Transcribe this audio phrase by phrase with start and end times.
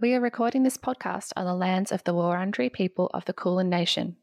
[0.00, 3.68] We are recording this podcast on the lands of the Wurundjeri people of the Kulin
[3.68, 4.16] Nation.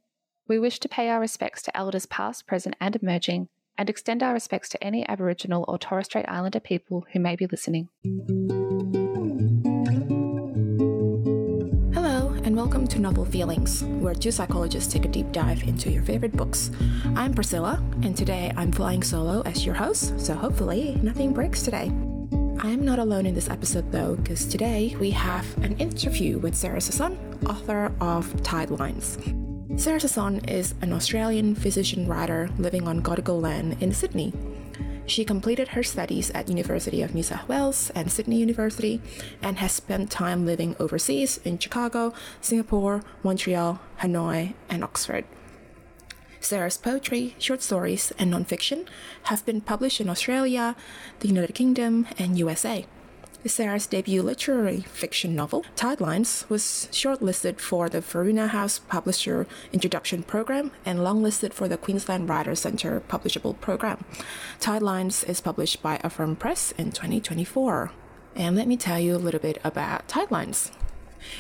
[0.48, 4.34] We wish to pay our respects to elders past, present, and emerging, and extend our
[4.34, 7.90] respects to any Aboriginal or Torres Strait Islander people who may be listening.
[11.94, 16.02] Hello, and welcome to Novel Feelings, where two psychologists take a deep dive into your
[16.02, 16.72] favorite books.
[17.16, 21.92] I'm Priscilla, and today I'm flying solo as your host, so hopefully nothing breaks today.
[22.60, 26.56] I am not alone in this episode though, because today we have an interview with
[26.56, 27.16] Sarah Sasson,
[27.48, 29.20] author of Tidelines.
[29.80, 34.34] Sarah Sasson is an Australian physician writer living on Gadigal land in Sydney.
[35.06, 39.02] She completed her studies at University of New South Wales and Sydney University
[39.44, 42.12] and has spent time living overseas in Chicago,
[42.42, 45.26] Singapore, Montreal, Hanoi, and Oxford.
[46.48, 48.88] Sarah's poetry, short stories, and nonfiction
[49.24, 50.78] have been published in Australia,
[51.20, 52.86] the United Kingdom, and USA.
[53.46, 60.72] Sarah's debut literary fiction novel, Tidelines, was shortlisted for the Varuna House Publisher Introduction Program
[60.86, 64.06] and longlisted for the Queensland Writers Centre Publishable Program.
[64.62, 67.92] Tidelines is published by Affirm Press in 2024.
[68.38, 70.72] And let me tell you a little bit about Tidelines.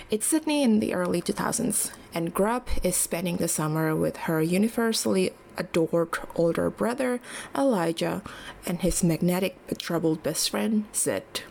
[0.10, 5.32] It's Sydney in the early 2000s, and Grub is spending the summer with her universally
[5.58, 7.20] adored older brother,
[7.56, 8.22] Elijah,
[8.66, 11.44] and his magnetic but troubled best friend, Sid.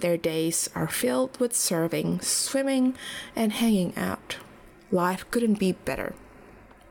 [0.00, 2.94] Their days are filled with surfing, swimming,
[3.36, 4.36] and hanging out.
[4.90, 6.14] Life couldn't be better.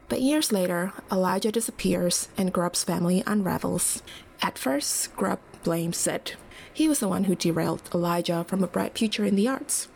[0.08, 4.02] But years later, Elijah disappears and Grub's family unravels.
[4.42, 6.34] At first, Grub blames Sid.
[6.74, 9.88] He was the one who derailed Elijah from a bright future in the arts.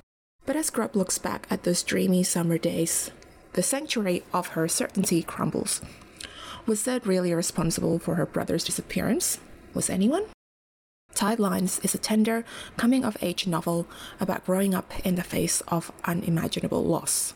[0.45, 3.11] But as Grub looks back at those dreamy summer days,
[3.53, 5.81] the sanctuary of her certainty crumbles.
[6.65, 9.39] Was Sid really responsible for her brother's disappearance?
[9.73, 10.25] Was anyone?
[11.13, 12.43] Tidelines is a tender,
[12.77, 13.87] coming of age novel
[14.19, 17.33] about growing up in the face of unimaginable loss.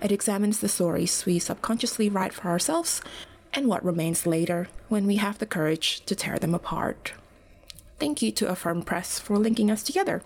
[0.00, 3.00] It examines the stories we subconsciously write for ourselves
[3.54, 7.12] and what remains later when we have the courage to tear them apart.
[8.00, 10.22] Thank you to Affirm Press for linking us together.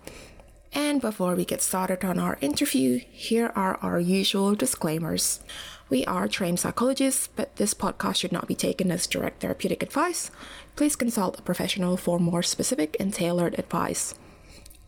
[0.77, 5.41] And before we get started on our interview, here are our usual disclaimers.
[5.89, 10.31] We are trained psychologists, but this podcast should not be taken as direct therapeutic advice.
[10.77, 14.15] Please consult a professional for more specific and tailored advice.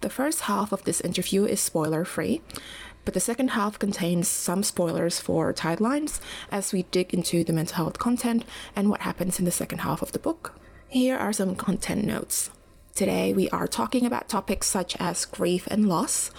[0.02, 2.42] The first half of this interview is spoiler free,
[3.06, 6.20] but the second half contains some spoilers for Tidelines
[6.52, 8.44] as we dig into the mental health content
[8.76, 10.60] and what happens in the second half of the book.
[10.88, 12.50] Here are some content notes.
[12.98, 16.32] Today, we are talking about topics such as grief and loss,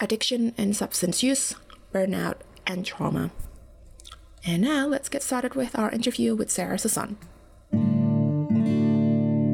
[0.00, 1.54] addiction and substance use,
[1.94, 3.30] burnout, and trauma.
[4.44, 7.14] And now, let's get started with our interview with Sarah Sasson.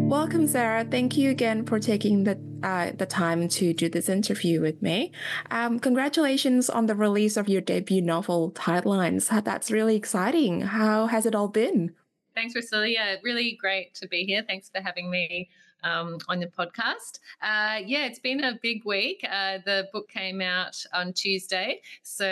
[0.08, 0.84] Welcome, Sarah.
[0.84, 5.12] Thank you again for taking the uh, the time to do this interview with me.
[5.50, 9.28] Um, congratulations on the release of your debut novel, Tidelines.
[9.44, 10.62] That's really exciting.
[10.62, 11.94] How has it all been?
[12.34, 12.86] Thanks, Priscilla.
[12.86, 14.42] Yeah, really great to be here.
[14.42, 15.50] Thanks for having me
[15.82, 17.20] um, on the podcast.
[17.42, 19.24] Uh, yeah, it's been a big week.
[19.28, 21.80] Uh, the book came out on Tuesday.
[22.02, 22.26] So,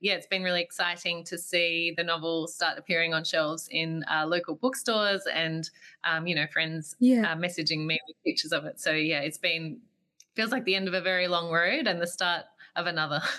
[0.00, 4.26] yeah, it's been really exciting to see the novel start appearing on shelves in uh,
[4.26, 5.68] local bookstores and,
[6.04, 7.32] um, you know, friends yeah.
[7.32, 8.80] Uh, messaging me with pictures of it.
[8.80, 9.78] So, yeah, it's been,
[10.34, 12.44] feels like the end of a very long road and the start
[12.76, 13.20] of another.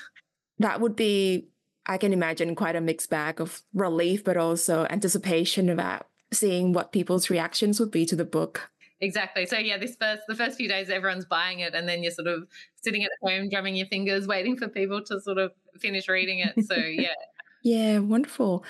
[0.62, 1.48] That would be
[1.90, 6.92] I can imagine quite a mixed bag of relief, but also anticipation about seeing what
[6.92, 8.70] people's reactions would be to the book.
[9.02, 9.46] Exactly.
[9.46, 12.28] So yeah, this first the first few days everyone's buying it and then you're sort
[12.28, 16.40] of sitting at home drumming your fingers waiting for people to sort of finish reading
[16.40, 16.66] it.
[16.66, 17.14] So yeah,
[17.62, 18.64] yeah, wonderful.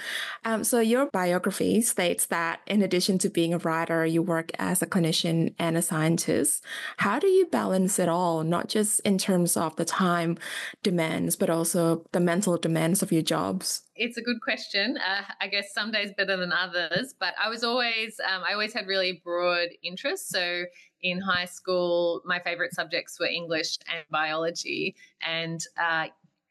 [0.43, 4.81] Um, so your biography states that in addition to being a writer, you work as
[4.81, 6.63] a clinician and a scientist.
[6.97, 10.37] How do you balance it all, not just in terms of the time
[10.81, 13.83] demands, but also the mental demands of your jobs?
[13.95, 14.97] It's a good question.
[14.97, 18.73] Uh, I guess some days better than others, but I was always, um, I always
[18.73, 20.29] had really broad interests.
[20.29, 20.63] So
[21.01, 24.95] in high school, my favorite subjects were English and biology.
[25.21, 26.07] And uh,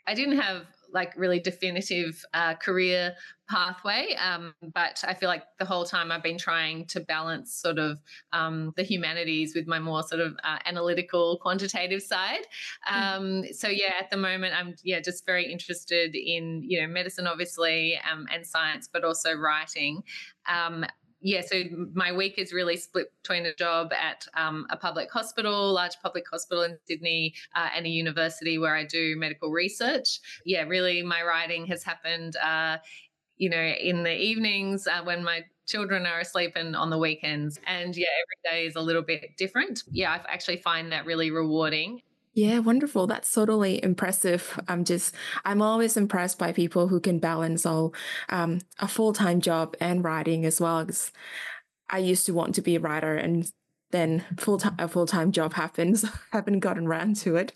[0.06, 3.14] I didn't have like really definitive uh, career
[3.49, 4.14] pathway.
[4.14, 7.99] Um, but I feel like the whole time I've been trying to balance sort of
[8.32, 12.46] um, the humanities with my more sort of uh, analytical, quantitative side.
[12.82, 13.02] Hmm.
[13.02, 13.44] Um.
[13.52, 17.99] So yeah, at the moment I'm yeah just very interested in you know medicine, obviously,
[18.11, 20.02] um, and science, but also writing.
[21.20, 21.62] Yeah, so
[21.94, 26.24] my week is really split between a job at um, a public hospital, large public
[26.30, 30.20] hospital in Sydney, uh, and a university where I do medical research.
[30.44, 32.78] Yeah, really, my writing has happened, uh,
[33.36, 37.58] you know, in the evenings uh, when my children are asleep and on the weekends.
[37.66, 39.82] And yeah, every day is a little bit different.
[39.90, 42.00] Yeah, I actually find that really rewarding
[42.38, 43.08] Yeah, wonderful.
[43.08, 44.61] That's totally impressive.
[44.69, 45.12] I'm just,
[45.44, 47.94] I'm always impressed by people who can balance all
[48.29, 50.85] um, a full time job and writing as well.
[50.85, 51.11] Because
[51.90, 53.50] I used to want to be a writer, and
[53.90, 56.05] then full time a full time job happens.
[56.05, 57.55] I haven't gotten around to it.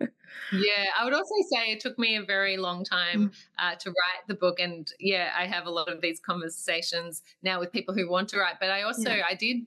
[0.00, 3.34] yeah, I would also say it took me a very long time mm.
[3.58, 7.60] uh, to write the book, and yeah, I have a lot of these conversations now
[7.60, 8.54] with people who want to write.
[8.60, 9.26] But I also yeah.
[9.28, 9.66] I did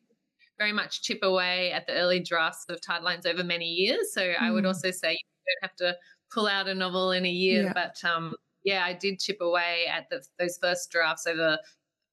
[0.57, 4.13] very much chip away at the early drafts of Tidelines over many years.
[4.13, 4.40] So mm.
[4.40, 4.68] I would mm.
[4.68, 5.18] also say you
[5.62, 5.98] don't have to
[6.31, 7.74] pull out a novel in a year, yeah.
[7.74, 11.57] but um, yeah, I did chip away at the, those first drafts over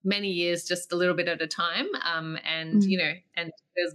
[0.05, 1.87] many years, just a little bit at a time.
[2.05, 2.89] Um, and mm.
[2.89, 3.95] you know, and there's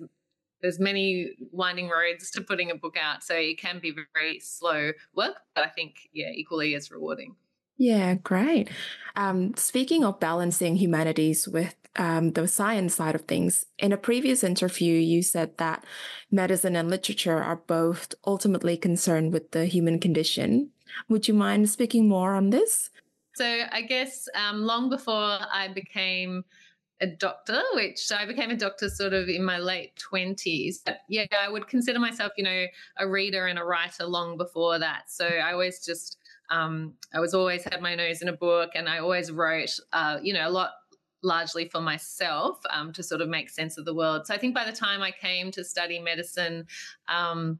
[0.61, 4.91] there's many winding roads to putting a book out, so it can be very slow
[5.15, 7.35] work, but I think yeah, equally as rewarding.
[7.77, 8.69] Yeah, great.
[9.15, 14.43] Um, speaking of balancing humanities with um, the science side of things, in a previous
[14.43, 15.83] interview, you said that
[16.31, 20.71] medicine and literature are both ultimately concerned with the human condition.
[21.09, 22.89] Would you mind speaking more on this?
[23.35, 26.43] So, I guess um, long before I became
[27.01, 30.81] a doctor, which I became a doctor sort of in my late 20s.
[30.83, 32.65] But yeah, I would consider myself, you know,
[32.97, 35.03] a reader and a writer long before that.
[35.09, 36.17] So I always just,
[36.49, 40.19] um, I was always had my nose in a book and I always wrote, uh,
[40.21, 40.71] you know, a lot
[41.23, 44.27] largely for myself um, to sort of make sense of the world.
[44.27, 46.67] So I think by the time I came to study medicine,
[47.07, 47.59] um,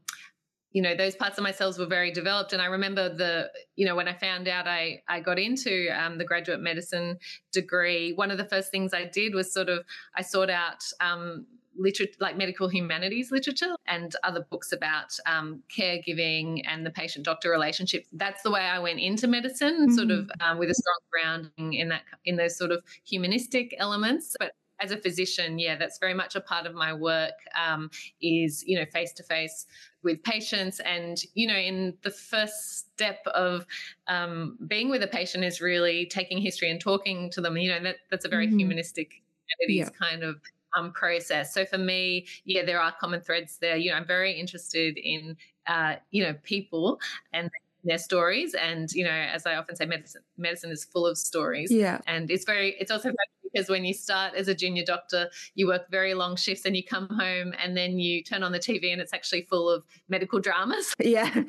[0.72, 3.96] you know those parts of myself were very developed and i remember the you know
[3.96, 7.18] when i found out i i got into um, the graduate medicine
[7.52, 11.46] degree one of the first things i did was sort of i sought out um,
[11.78, 17.50] literature, like medical humanities literature and other books about um, caregiving and the patient doctor
[17.50, 18.04] relationship.
[18.12, 19.94] That's the way I went into medicine, mm-hmm.
[19.94, 20.50] sort of mm-hmm.
[20.50, 24.36] um, with a strong grounding in that in those sort of humanistic elements.
[24.38, 27.34] But as a physician, yeah, that's very much a part of my work.
[27.58, 27.90] Um,
[28.20, 29.66] is you know face to face
[30.02, 33.66] with patients, and you know, in the first step of
[34.06, 37.56] um, being with a patient is really taking history and talking to them.
[37.56, 38.58] You know, that that's a very mm-hmm.
[38.58, 40.08] humanistic humanities yeah.
[40.08, 40.40] kind of
[40.78, 41.52] um, process.
[41.52, 43.76] So for me, yeah, there are common threads there.
[43.76, 45.36] You know, I'm very interested in,
[45.66, 47.00] uh, you know, people
[47.32, 47.50] and
[47.84, 48.54] their stories.
[48.54, 51.70] And, you know, as I often say, medicine, medicine is full of stories.
[51.70, 52.00] Yeah.
[52.06, 53.10] And it's very, it's also
[53.52, 56.84] because when you start as a junior doctor, you work very long shifts and you
[56.84, 60.38] come home and then you turn on the TV and it's actually full of medical
[60.38, 60.94] dramas.
[61.08, 61.42] Yeah.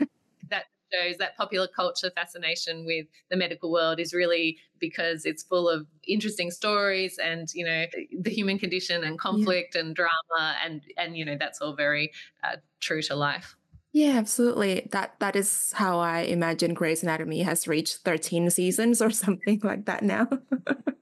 [0.94, 5.86] Shows that popular culture fascination with the medical world is really because it's full of
[6.08, 7.86] interesting stories and you know
[8.22, 9.82] the human condition and conflict yeah.
[9.82, 12.12] and drama and and you know that's all very
[12.44, 13.56] uh, true to life
[13.92, 14.88] yeah, absolutely.
[14.92, 19.86] That that is how I imagine Grey's Anatomy has reached 13 seasons or something like
[19.86, 20.28] that now.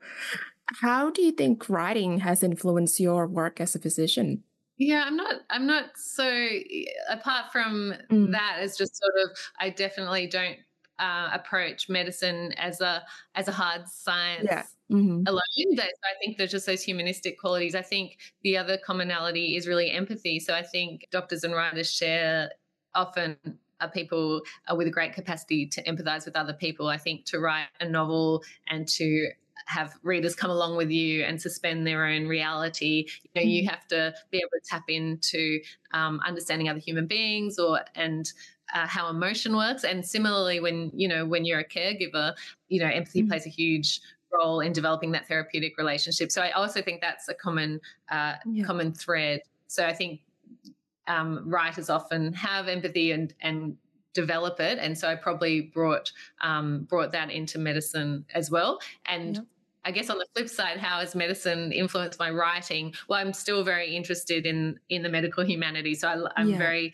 [0.82, 4.44] how do you think writing has influenced your work as a physician?
[4.78, 5.36] Yeah, I'm not.
[5.50, 6.30] I'm not so.
[7.10, 8.32] Apart from mm.
[8.32, 9.38] that, it's just sort of.
[9.60, 10.58] I definitely don't
[11.00, 13.04] uh, approach medicine as a
[13.36, 14.64] as a hard science yeah.
[14.92, 15.24] mm-hmm.
[15.26, 15.76] alone.
[15.76, 17.76] That I think there's just those humanistic qualities.
[17.76, 20.40] I think the other commonality is really empathy.
[20.40, 22.52] So I think doctors and writers share
[22.94, 23.38] often
[23.80, 24.42] are people
[24.76, 26.88] with a great capacity to empathize with other people.
[26.88, 29.30] I think to write a novel and to
[29.68, 33.06] have readers come along with you and suspend their own reality.
[33.24, 33.70] You know, you mm-hmm.
[33.70, 35.60] have to be able to tap into
[35.94, 38.32] um, understanding other human beings or and
[38.74, 39.84] uh, how emotion works.
[39.84, 42.34] And similarly, when you know when you're a caregiver,
[42.70, 43.30] you know, empathy mm-hmm.
[43.30, 44.02] plays a huge
[44.34, 46.32] role in developing that therapeutic relationship.
[46.32, 48.64] So I also think that's a common uh, yeah.
[48.64, 49.42] common thread.
[49.68, 50.22] So I think
[51.08, 53.78] um, writers often have empathy and and
[54.14, 59.46] develop it and so i probably brought um, brought that into medicine as well and
[59.88, 62.94] I guess on the flip side, how has medicine influenced my writing?
[63.08, 66.58] Well, I'm still very interested in in the medical humanities, so I, am yeah.
[66.58, 66.94] very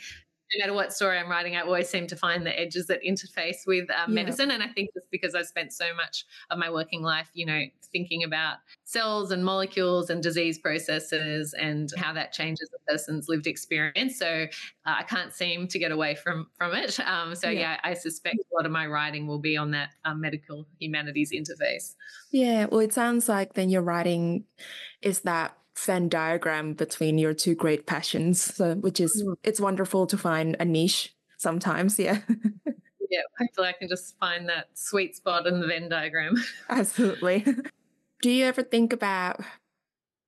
[0.56, 3.66] no matter what story I'm writing, I always seem to find the edges that interface
[3.66, 4.24] with um, yeah.
[4.24, 4.52] medicine.
[4.52, 7.62] And I think it's because I've spent so much of my working life, you know,
[7.92, 13.48] thinking about cells and molecules and disease processes and how that changes a person's lived
[13.48, 14.18] experience.
[14.18, 14.46] So
[14.86, 17.00] uh, I can't seem to get away from from it.
[17.00, 17.60] Um, so yeah.
[17.60, 17.78] yeah.
[17.84, 21.96] I suspect a lot of my writing will be on that um, medical humanities interface.
[22.32, 24.46] Yeah, well, it sounds like then your writing
[25.02, 29.36] is that Venn diagram between your two great passions, so, which is mm.
[29.44, 32.00] it's wonderful to find a niche sometimes.
[32.00, 32.20] Yeah.
[33.10, 36.36] yeah, hopefully I can just find that sweet spot in the Venn diagram.
[36.70, 37.46] Absolutely.
[38.22, 39.42] Do you ever think about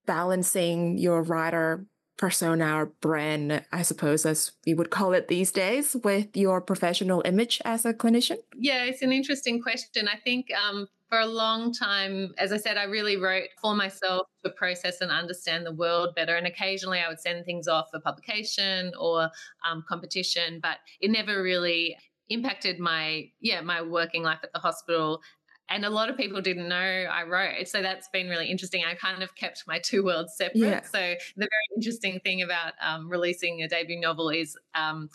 [0.05, 1.85] balancing your writer
[2.17, 7.21] persona or brand, I suppose, as we would call it these days, with your professional
[7.25, 8.37] image as a clinician?
[8.55, 10.07] Yeah, it's an interesting question.
[10.07, 14.27] I think um, for a long time, as I said, I really wrote for myself
[14.43, 16.35] to process and understand the world better.
[16.35, 19.29] And occasionally I would send things off for publication or
[19.65, 21.95] um, competition, but it never really
[22.27, 25.21] impacted my yeah my working life at the hospital
[25.69, 27.67] and a lot of people didn't know I wrote.
[27.67, 28.83] So that's been really interesting.
[28.83, 30.59] I kind of kept my two worlds separate.
[30.59, 30.81] Yeah.
[30.81, 35.09] So the very interesting thing about um, releasing a debut novel is um,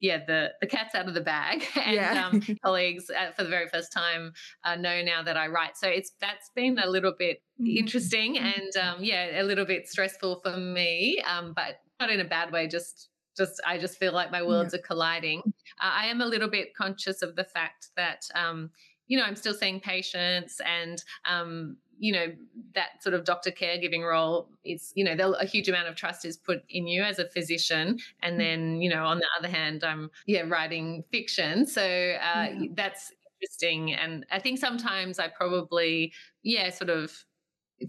[0.00, 2.26] yeah, the the cat's out of the bag, and yeah.
[2.26, 4.32] um, colleagues uh, for the very first time
[4.64, 5.76] uh, know now that I write.
[5.76, 7.76] So it's that's been a little bit mm-hmm.
[7.76, 12.24] interesting and um, yeah, a little bit stressful for me, um, but not in a
[12.24, 12.68] bad way.
[12.68, 14.80] Just just I just feel like my worlds yeah.
[14.80, 15.42] are colliding.
[15.46, 15.50] Uh,
[15.80, 18.70] I am a little bit conscious of the fact that um,
[19.08, 22.26] you know I'm still seeing patients and um, you know
[22.74, 26.36] that sort of doctor caregiving role is you know a huge amount of trust is
[26.36, 28.38] put in you as a physician and mm.
[28.38, 32.68] then you know on the other hand i'm yeah writing fiction so uh, yeah.
[32.74, 36.12] that's interesting and i think sometimes i probably
[36.42, 37.12] yeah sort of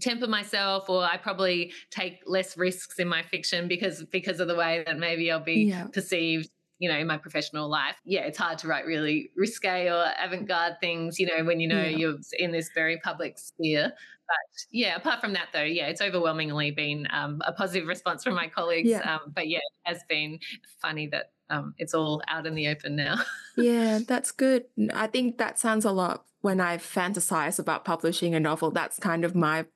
[0.00, 4.54] temper myself or i probably take less risks in my fiction because because of the
[4.54, 5.86] way that maybe i'll be yeah.
[5.86, 6.48] perceived
[6.80, 10.48] you know, in my professional life, yeah, it's hard to write really risque or avant
[10.48, 11.96] garde things, you know, when you know yeah.
[11.96, 13.92] you're in this very public sphere.
[14.26, 18.34] But yeah, apart from that, though, yeah, it's overwhelmingly been um, a positive response from
[18.34, 18.88] my colleagues.
[18.88, 19.00] Yeah.
[19.00, 20.38] Um, but yeah, it has been
[20.80, 23.20] funny that um, it's all out in the open now.
[23.58, 24.64] yeah, that's good.
[24.94, 28.70] I think that sounds a lot when I fantasize about publishing a novel.
[28.70, 29.66] That's kind of my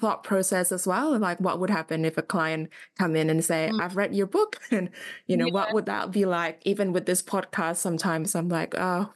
[0.00, 3.70] thought process as well like what would happen if a client come in and say
[3.72, 3.80] mm.
[3.80, 4.90] i've read your book and
[5.26, 5.52] you know yeah.
[5.52, 9.12] what would that be like even with this podcast sometimes i'm like oh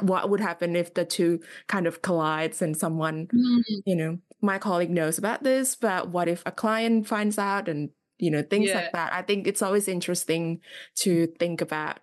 [0.00, 3.62] what would happen if the two kind of collides and someone mm.
[3.84, 7.90] you know my colleague knows about this but what if a client finds out and
[8.18, 8.76] you know things yeah.
[8.76, 10.60] like that i think it's always interesting
[10.96, 12.00] to think about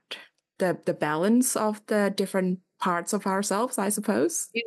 [0.60, 4.64] the the balance of the different parts of ourselves i suppose is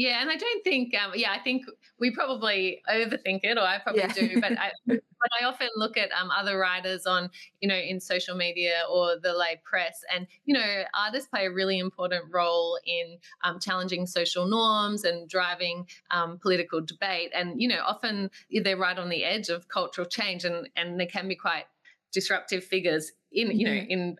[0.00, 1.64] yeah, and I don't think, um, yeah, I think
[2.00, 4.12] we probably overthink it, or I probably yeah.
[4.12, 4.40] do.
[4.40, 7.30] But I, but I often look at um, other writers on,
[7.60, 11.50] you know, in social media or the lay press, and you know, artists play a
[11.50, 17.30] really important role in um, challenging social norms and driving um, political debate.
[17.34, 21.06] And you know, often they're right on the edge of cultural change, and and they
[21.06, 21.64] can be quite
[22.12, 23.90] disruptive figures in, you know, mm-hmm.
[23.90, 24.16] in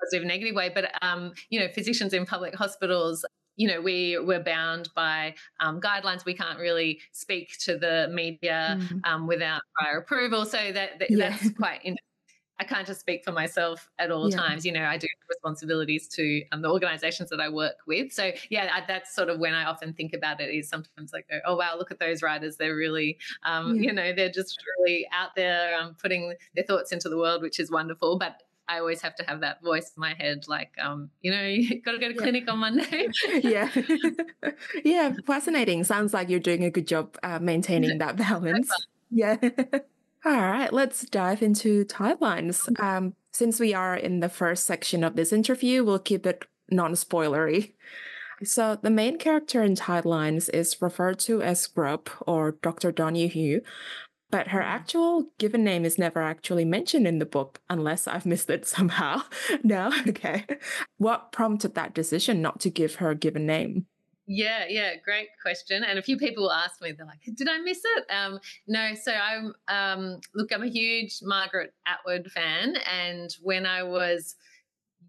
[0.00, 0.70] positive, negative way.
[0.72, 3.24] But um, you know, physicians in public hospitals
[3.56, 8.78] you know we we're bound by um, guidelines we can't really speak to the media
[8.80, 9.00] mm.
[9.04, 11.30] um, without prior approval so that, that yeah.
[11.30, 11.98] that's quite interesting
[12.62, 14.36] I can't just speak for myself at all yeah.
[14.36, 14.64] times.
[14.64, 18.12] You know, I do have responsibilities to um, the organizations that I work with.
[18.12, 21.26] So, yeah, I, that's sort of when I often think about it is sometimes like,
[21.44, 22.58] oh, wow, look at those writers.
[22.58, 23.88] They're really, um, yeah.
[23.88, 27.58] you know, they're just really out there um, putting their thoughts into the world, which
[27.58, 28.16] is wonderful.
[28.16, 31.42] But I always have to have that voice in my head, like, um, you know,
[31.46, 32.52] you got to go to clinic yeah.
[32.52, 33.08] on Monday.
[33.42, 33.70] yeah,
[34.84, 35.84] yeah, fascinating.
[35.84, 38.70] Sounds like you're doing a good job uh, maintaining that balance.
[39.10, 39.36] Yeah.
[40.24, 42.68] All right, let's dive into Tidelines.
[42.68, 42.84] Mm-hmm.
[42.84, 47.72] Um, since we are in the first section of this interview, we'll keep it non-spoilery.
[48.44, 52.90] So the main character in Tidelines is referred to as Grub or Dr.
[52.90, 53.60] Donahue,
[54.32, 58.50] but her actual given name is never actually mentioned in the book unless I've missed
[58.50, 59.22] it somehow.
[59.62, 59.92] no?
[60.08, 60.44] Okay.
[60.98, 63.86] What prompted that decision not to give her a given name?
[64.26, 65.84] Yeah, yeah, great question.
[65.84, 68.94] And a few people ask me, they're like, "Did I miss it?" Um, no.
[68.94, 74.36] So I'm, um, look, I'm a huge Margaret Atwood fan, and when I was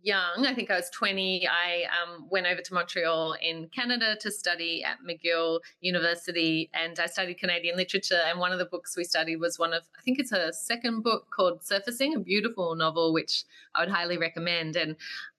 [0.03, 4.29] young, I think I was 20, I um, went over to Montreal in Canada to
[4.29, 8.19] study at McGill University and I studied Canadian literature.
[8.27, 11.01] And one of the books we studied was one of, I think it's a second
[11.01, 14.75] book called Surfacing, a beautiful novel, which I would highly recommend.
[14.75, 14.97] And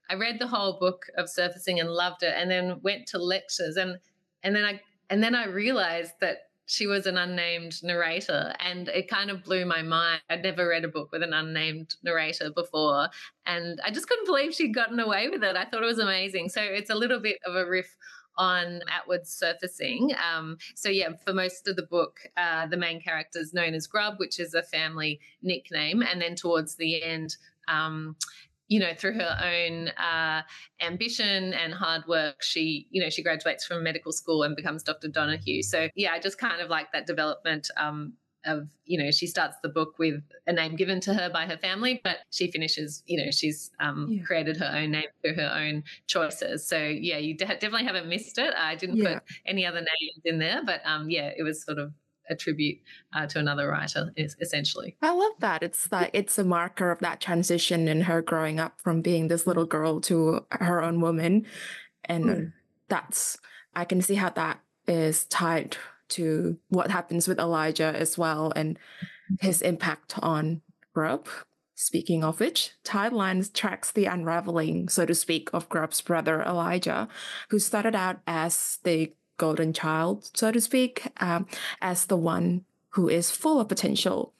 [0.09, 3.77] I read the whole book of Surfacing and loved it and then went to lectures
[3.77, 3.99] and
[4.43, 4.81] and then I
[5.11, 9.65] and then I realized that she was an unnamed narrator and it kind of blew
[9.67, 10.21] my mind.
[10.31, 13.09] I'd never read a book with an unnamed narrator before
[13.47, 15.57] and I just couldn't believe she'd gotten away with it.
[15.57, 16.49] I thought it was amazing.
[16.49, 17.95] So it's a little bit of a riff
[18.37, 20.13] on Atwood's surfacing.
[20.35, 23.87] Um, so yeah, for most of the book, uh, the main character is known as
[23.87, 27.37] Grub, which is a family nickname, and then towards the end,
[27.69, 28.17] um,
[28.69, 30.43] you know, through her own uh,
[30.81, 35.09] ambition and hard work, she, you know, she graduates from medical school and becomes Dr.
[35.09, 35.63] Donahue.
[35.63, 38.15] So, yeah, I just kind of like that development um,
[38.47, 41.57] of, you know, she starts the book with a name given to her by her
[41.59, 44.23] family, but she finishes, you know, she's um, yeah.
[44.23, 46.67] created her own name through her own choices.
[46.67, 48.55] So, yeah, you de- definitely haven't missed it.
[48.57, 49.15] I didn't yeah.
[49.15, 51.93] put any other names in there, but um, yeah, it was sort of
[52.29, 52.79] a tribute
[53.13, 54.97] uh, to another writer essentially.
[55.03, 55.63] I love that.
[55.63, 59.47] It's like it's a marker of that transition in her growing up from being this
[59.47, 61.47] little girl to her own woman.
[62.05, 62.53] And mm.
[62.89, 63.39] that's
[63.77, 65.77] i can see how that is tied
[66.09, 68.79] to what happens with Elijah as well and
[69.41, 70.61] his impact on
[70.93, 71.27] grub.
[71.75, 77.09] Speaking of which, Tidelines tracks the unraveling, so to speak, of grub's brother Elijah,
[77.49, 79.13] who started out as the
[79.45, 81.47] golden child, so to speak, um,
[81.83, 84.33] as the one who is full of potential.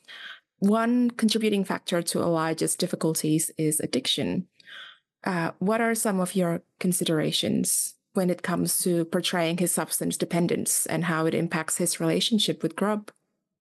[0.61, 4.47] One contributing factor to Elijah's difficulties is addiction.
[5.23, 10.87] Uh, what are some of your considerations when it comes to portraying his substance dependence
[10.87, 13.11] and how it impacts his relationship with grub?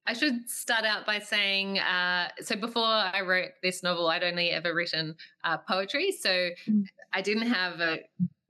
[0.06, 4.50] I should start out by saying uh, so before I wrote this novel, I'd only
[4.52, 6.12] ever written uh, poetry.
[6.12, 6.30] So
[6.70, 6.86] mm.
[7.12, 8.00] I didn't have a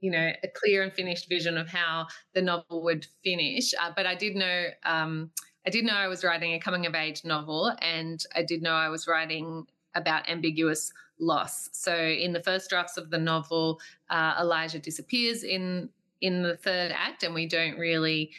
[0.04, 3.72] you know a clear and finished vision of how the novel would finish.
[3.80, 5.30] Uh, but I did know um,
[5.66, 8.74] I did know I was writing a coming of age novel, and I did know
[8.74, 11.70] I was writing about ambiguous loss.
[11.72, 13.80] So in the first drafts of the novel,
[14.10, 15.88] uh, Elijah disappears in
[16.20, 18.30] in the third act, and we don't really.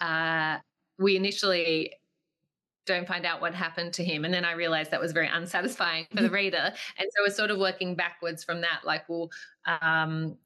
[0.00, 0.58] Uh,
[1.00, 1.92] we initially
[2.86, 4.24] don't find out what happened to him.
[4.24, 6.72] And then I realized that was very unsatisfying for the reader.
[6.96, 9.30] And so we're sort of working backwards from that, like, well,
[9.82, 10.38] um,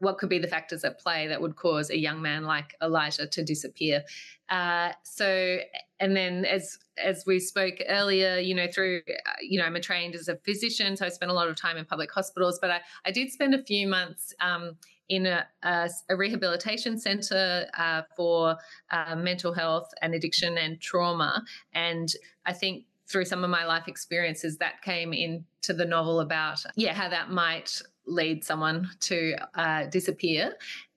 [0.00, 3.26] what could be the factors at play that would cause a young man like Elijah
[3.26, 4.02] to disappear?
[4.48, 5.58] Uh, so,
[6.00, 9.80] and then as as we spoke earlier, you know, through uh, you know, I'm a
[9.80, 12.70] trained as a physician, so I spent a lot of time in public hospitals, but
[12.70, 14.76] I I did spend a few months um,
[15.08, 18.56] in a, a, a rehabilitation centre uh, for
[18.90, 21.42] uh, mental health and addiction and trauma.
[21.74, 22.08] And
[22.46, 26.94] I think through some of my life experiences, that came into the novel about, yeah,
[26.94, 30.54] how that might lead someone to uh, disappear.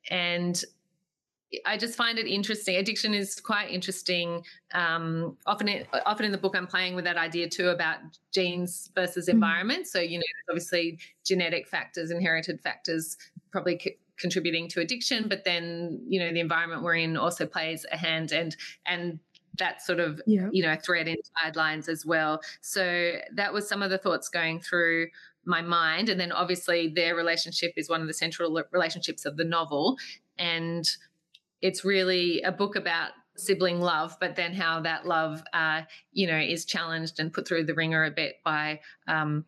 [0.09, 0.61] And
[1.65, 2.77] I just find it interesting.
[2.77, 4.43] Addiction is quite interesting.
[4.73, 7.97] Um, often, it, often in the book, I'm playing with that idea too about
[8.33, 9.35] genes versus mm-hmm.
[9.35, 9.87] environment.
[9.87, 13.17] So, you know, obviously genetic factors, inherited factors,
[13.51, 13.79] probably
[14.17, 18.31] contributing to addiction but then you know the environment we're in also plays a hand
[18.31, 18.55] and
[18.85, 19.19] and
[19.57, 20.47] that sort of yeah.
[20.51, 24.59] you know thread in Tidelines as well so that was some of the thoughts going
[24.59, 25.07] through
[25.45, 29.43] my mind and then obviously their relationship is one of the central relationships of the
[29.43, 29.97] novel
[30.37, 30.85] and
[31.61, 36.37] it's really a book about sibling love but then how that love uh, you know
[36.37, 39.43] is challenged and put through the ringer a bit by um,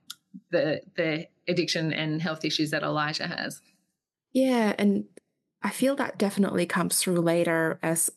[0.51, 3.61] the the addiction and health issues that elijah has
[4.35, 5.05] yeah, and
[5.63, 8.11] I feel that definitely comes through later as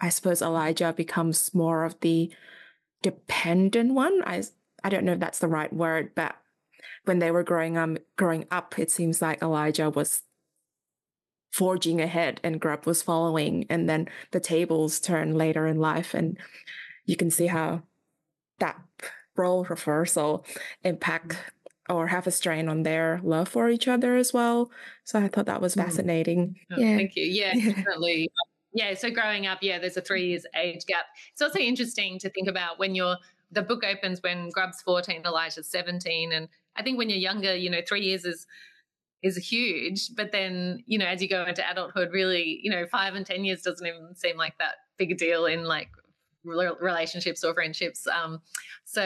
[0.00, 2.32] I suppose Elijah becomes more of the
[3.02, 4.20] dependent one.
[4.26, 4.42] I
[4.82, 6.34] I don't know if that's the right word, but
[7.04, 10.22] when they were growing up, growing up, it seems like Elijah was
[11.52, 16.38] forging ahead and Grub was following, and then the tables turn later in life, and
[17.04, 17.82] you can see how
[18.58, 18.80] that
[19.36, 20.44] role reversal
[20.82, 21.36] impact
[21.88, 24.70] or have a strain on their love for each other as well.
[25.04, 25.84] So I thought that was mm.
[25.84, 26.56] fascinating.
[26.72, 26.96] Oh, yeah.
[26.96, 27.24] Thank you.
[27.24, 28.30] Yeah, definitely.
[28.72, 31.04] Yeah, so growing up, yeah, there's a three years age gap.
[31.32, 33.16] It's also interesting to think about when you're
[33.52, 36.32] the book opens when Grub's 14, Elijah's 17.
[36.32, 38.46] And I think when you're younger, you know, three years is
[39.22, 40.14] is huge.
[40.14, 43.44] But then, you know, as you go into adulthood, really, you know, five and 10
[43.44, 45.88] years doesn't even seem like that big a deal in like
[46.44, 48.06] relationships or friendships.
[48.06, 48.40] Um,
[48.84, 49.02] so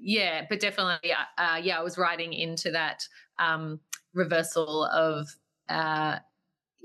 [0.00, 3.06] yeah, but definitely, uh, yeah, I was writing into that
[3.38, 3.80] um,
[4.14, 5.28] reversal of.
[5.68, 6.18] Uh,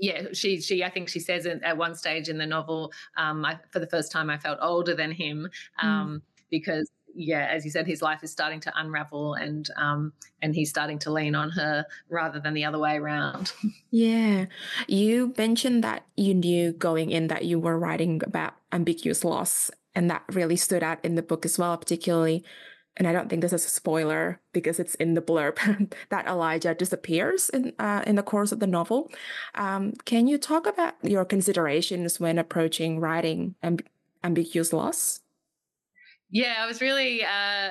[0.00, 3.58] yeah, she she I think she says at one stage in the novel, um, I,
[3.72, 5.48] for the first time, I felt older than him
[5.82, 5.84] mm.
[5.84, 6.22] um, mm.
[6.50, 10.70] because yeah, as you said, his life is starting to unravel, and um, and he's
[10.70, 13.52] starting to lean on her rather than the other way around.
[13.90, 14.46] Yeah,
[14.86, 20.10] you mentioned that you knew going in that you were writing about ambiguous loss, and
[20.10, 22.44] that really stood out in the book as well, particularly.
[22.98, 26.74] And I don't think this is a spoiler because it's in the blurb that Elijah
[26.74, 29.10] disappears in uh, in the course of the novel.
[29.54, 33.86] Um, can you talk about your considerations when approaching writing amb-
[34.22, 35.20] ambiguous loss?
[36.30, 37.70] Yeah, I was really uh,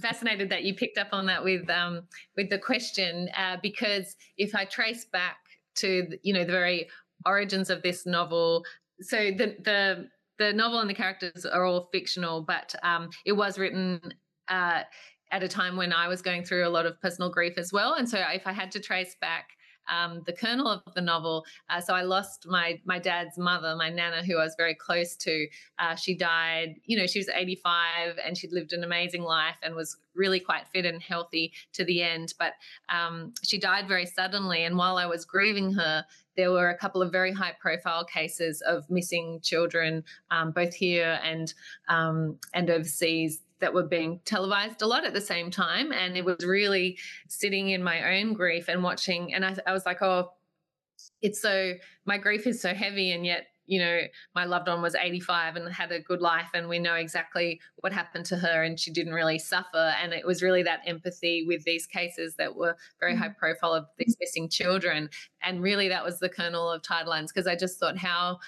[0.00, 2.02] fascinated that you picked up on that with um,
[2.36, 5.36] with the question uh, because if I trace back
[5.76, 6.88] to you know the very
[7.26, 8.64] origins of this novel,
[9.00, 10.08] so the the
[10.38, 14.00] the novel and the characters are all fictional, but um, it was written.
[14.48, 14.82] Uh,
[15.30, 17.94] at a time when I was going through a lot of personal grief as well.
[17.94, 19.48] And so, if I had to trace back
[19.88, 21.44] um, the kernel of the novel.
[21.70, 25.16] Uh, so I lost my my dad's mother, my nana, who I was very close
[25.16, 25.46] to.
[25.78, 26.76] Uh, she died.
[26.84, 30.68] You know, she was 85 and she'd lived an amazing life and was really quite
[30.68, 32.34] fit and healthy to the end.
[32.38, 32.54] But
[32.88, 36.04] um, she died very suddenly, and while I was grieving her,
[36.36, 41.20] there were a couple of very high profile cases of missing children, um, both here
[41.22, 41.52] and
[41.88, 45.92] um, and overseas that were being televised a lot at the same time.
[45.92, 46.98] And it was really
[47.28, 49.32] sitting in my own grief and watching.
[49.32, 50.32] And I, I was like, oh,
[51.22, 51.72] it's so,
[52.04, 53.12] my grief is so heavy.
[53.12, 54.00] And yet you know,
[54.34, 57.92] my loved one was 85 and had a good life, and we know exactly what
[57.92, 59.94] happened to her, and she didn't really suffer.
[60.02, 63.36] And it was really that empathy with these cases that were very high mm.
[63.36, 65.08] profile of these missing children.
[65.42, 68.40] And really, that was the kernel of Tidelines because I just thought, how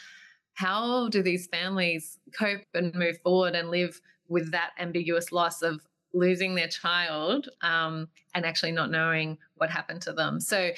[0.55, 5.81] how do these families cope and move forward and live with that ambiguous loss of
[6.13, 10.41] losing their child um, and actually not knowing what happened to them.
[10.41, 10.71] So,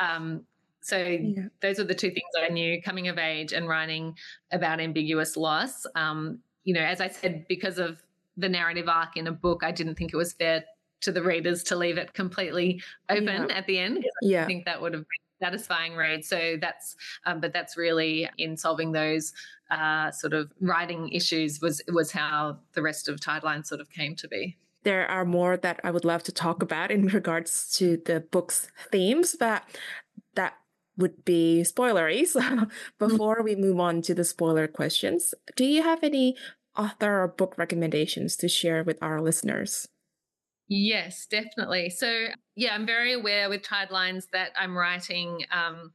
[0.00, 0.42] um,
[0.80, 1.44] so yeah.
[1.60, 4.16] those are the two things I knew: coming of age and writing
[4.50, 5.86] about ambiguous loss.
[5.94, 8.02] Um, you know, as I said, because of
[8.36, 10.64] the narrative arc in a book, I didn't think it was fair
[11.02, 13.54] to the readers to leave it completely open yeah.
[13.54, 14.04] at the end.
[14.22, 16.24] Yeah, I think that would have been satisfying read.
[16.24, 19.32] So that's, um, but that's really in solving those
[19.72, 24.14] uh, sort of writing issues was was how the rest of Tideline sort of came
[24.16, 28.00] to be there are more that I would love to talk about in regards to
[28.04, 29.64] the book's themes, but
[30.34, 30.54] that
[30.96, 32.26] would be spoilery.
[32.26, 32.70] So mm.
[32.98, 36.36] before we move on to the spoiler questions, do you have any
[36.76, 39.86] author or book recommendations to share with our listeners?
[40.68, 41.90] Yes, definitely.
[41.90, 45.92] So, yeah, I'm very aware with Tidelines that I'm writing um,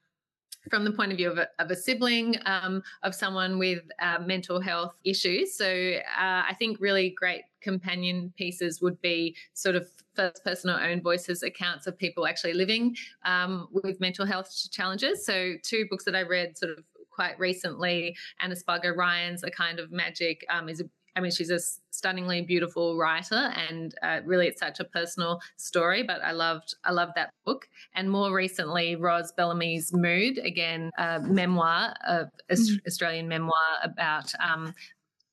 [0.70, 4.20] from the point of view of a, of a sibling, um, of someone with uh,
[4.26, 5.56] mental health issues.
[5.58, 10.82] So uh, I think really great companion pieces would be sort of first person or
[10.82, 15.26] own voices accounts of people actually living um, with mental health challenges.
[15.26, 19.80] So two books that I read sort of quite recently, Anna Spargo Ryan's A Kind
[19.80, 20.86] of Magic um, is a
[21.18, 26.04] I mean, she's a stunningly beautiful writer, and uh, really, it's such a personal story.
[26.04, 27.68] But I loved, I loved that book.
[27.96, 32.86] And more recently, Ros Bellamy's Mood, again, a memoir, a mm.
[32.86, 33.54] Australian memoir
[33.84, 34.76] about um,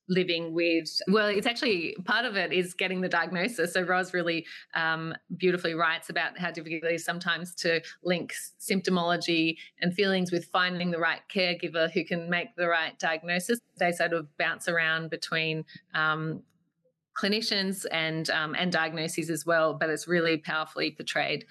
[0.07, 3.73] living with well it's actually part of it is getting the diagnosis.
[3.73, 9.57] So ros really um, beautifully writes about how difficult it is sometimes to link symptomology
[9.81, 13.59] and feelings with finding the right caregiver who can make the right diagnosis.
[13.79, 16.43] They sort of bounce around between um,
[17.17, 21.45] clinicians and um, and diagnoses as well but it's really powerfully portrayed.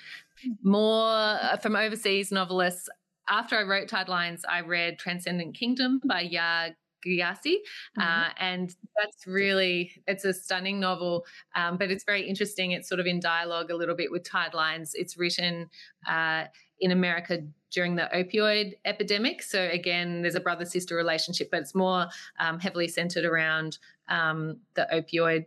[0.63, 2.89] More uh, from overseas novelists.
[3.27, 7.57] After I wrote Tidelines, I read Transcendent Kingdom by Yaa Gyasi.
[7.99, 8.01] Mm-hmm.
[8.01, 12.73] Uh, and that's really, it's a stunning novel, um, but it's very interesting.
[12.73, 14.91] It's sort of in dialogue a little bit with Tidelines.
[14.95, 15.69] It's written
[16.09, 16.45] uh,
[16.81, 19.43] in America during the opioid epidemic.
[19.43, 22.07] So again, there's a brother sister relationship, but it's more
[22.39, 25.47] um, heavily centered around um, the opioid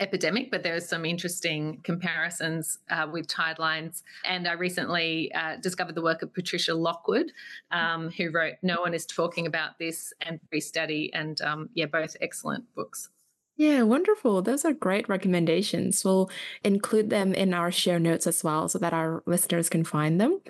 [0.00, 4.02] epidemic, but there are some interesting comparisons uh, with tidelines.
[4.24, 7.32] And I recently uh, discovered the work of Patricia Lockwood,
[7.70, 11.10] um, who wrote No One is Talking About This and Priestdaddy.
[11.12, 13.10] And um, yeah, both excellent books.
[13.56, 14.40] Yeah, wonderful.
[14.40, 16.02] Those are great recommendations.
[16.02, 16.30] We'll
[16.64, 20.40] include them in our share notes as well so that our listeners can find them.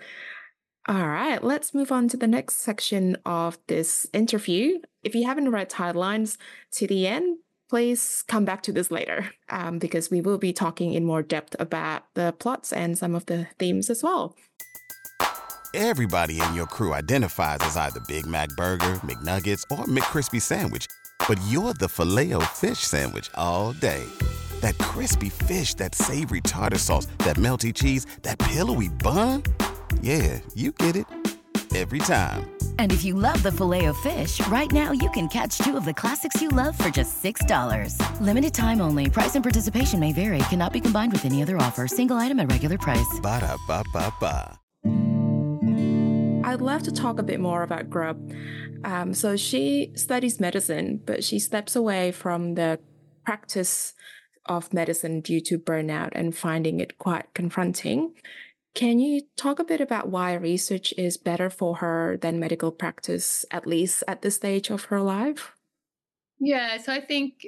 [0.86, 4.78] All right, let's move on to the next section of this interview.
[5.02, 6.36] If you haven't read Tidelines
[6.72, 7.38] to the end,
[7.70, 11.54] please come back to this later um, because we will be talking in more depth
[11.60, 14.34] about the plots and some of the themes as well.
[15.72, 20.88] Everybody in your crew identifies as either Big Mac Burger, McNuggets, or McCrispy Sandwich,
[21.28, 24.04] but you're the filet fish Sandwich all day.
[24.60, 29.44] That crispy fish, that savory tartar sauce, that melty cheese, that pillowy bun.
[30.02, 31.06] Yeah, you get it
[31.76, 32.50] every time.
[32.78, 35.84] And if you love the filet of fish, right now you can catch two of
[35.84, 37.94] the classics you love for just $6.
[38.20, 39.08] Limited time only.
[39.08, 40.38] Price and participation may vary.
[40.50, 41.86] Cannot be combined with any other offer.
[41.86, 43.20] Single item at regular price.
[43.22, 44.58] Ba da ba ba ba.
[46.42, 48.32] I'd love to talk a bit more about Grub.
[48.82, 52.80] Um, so she studies medicine, but she steps away from the
[53.24, 53.94] practice
[54.46, 58.14] of medicine due to burnout and finding it quite confronting.
[58.74, 63.44] Can you talk a bit about why research is better for her than medical practice,
[63.50, 65.56] at least at this stage of her life?
[66.38, 67.46] Yeah, so I think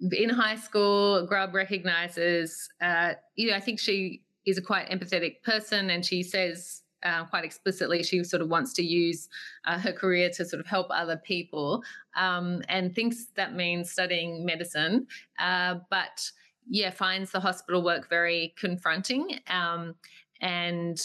[0.00, 5.42] in high school, Grub recognizes, uh, you know, I think she is a quite empathetic
[5.42, 9.28] person and she says uh, quite explicitly she sort of wants to use
[9.66, 11.82] uh, her career to sort of help other people
[12.16, 15.06] um, and thinks that means studying medicine.
[15.38, 16.30] Uh, but
[16.68, 19.38] yeah, finds the hospital work very confronting.
[19.48, 19.94] Um,
[20.40, 21.00] and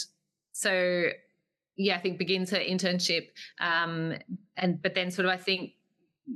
[0.52, 1.08] so
[1.76, 3.28] yeah, I think begins her internship,
[3.60, 4.14] um,
[4.56, 5.72] and but then sort of I think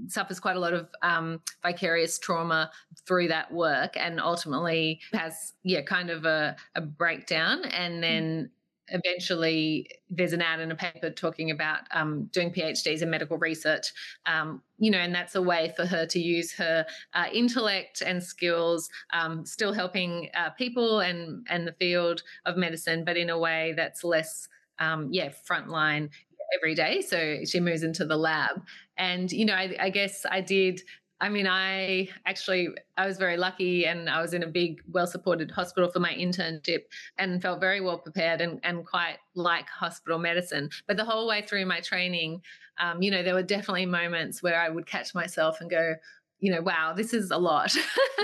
[0.09, 2.71] suffers quite a lot of um, vicarious trauma
[3.07, 8.51] through that work, and ultimately has yeah kind of a, a breakdown, and then
[8.93, 13.93] eventually there's an ad in a paper talking about um, doing PhDs in medical research,
[14.27, 18.23] um, you know, and that's a way for her to use her uh, intellect and
[18.23, 23.39] skills, um, still helping uh, people and and the field of medicine, but in a
[23.39, 24.49] way that's less,
[24.79, 26.11] um, yeah, frontline.
[26.57, 27.03] every day.
[27.03, 28.63] So she moves into the lab.
[28.97, 30.81] And, you know, I, I guess I did
[31.21, 35.51] I mean, I actually I was very lucky and I was in a big, well-supported
[35.51, 36.83] hospital for my internship
[37.19, 40.71] and felt very well prepared and, and quite like hospital medicine.
[40.87, 42.43] But the whole way through my training,
[42.79, 45.95] um, you know, there were definitely moments where I would catch myself and go,
[46.41, 47.75] you know, wow, this is a lot.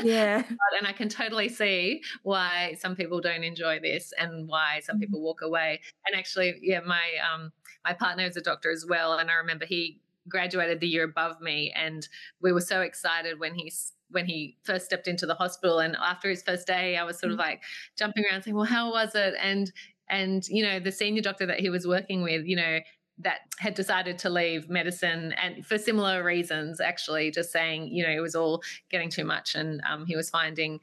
[0.03, 0.43] Yeah.
[0.79, 5.21] and I can totally see why some people don't enjoy this and why some people
[5.21, 5.81] walk away.
[6.07, 7.03] And actually, yeah, my
[7.33, 7.53] um
[7.85, 9.15] my partner is a doctor as well.
[9.15, 12.09] And I remember he graduated the year above me and
[12.41, 13.73] we were so excited when he
[14.11, 17.33] when he first stepped into the hospital and after his first day i was sort
[17.33, 17.43] of mm.
[17.43, 17.63] like
[17.99, 19.73] jumping around saying well how was it and
[20.09, 22.79] and you know the senior doctor that he was working with you know
[23.19, 28.11] that had decided to leave medicine and for similar reasons actually just saying you know
[28.11, 30.81] it was all getting too much and um, he was finding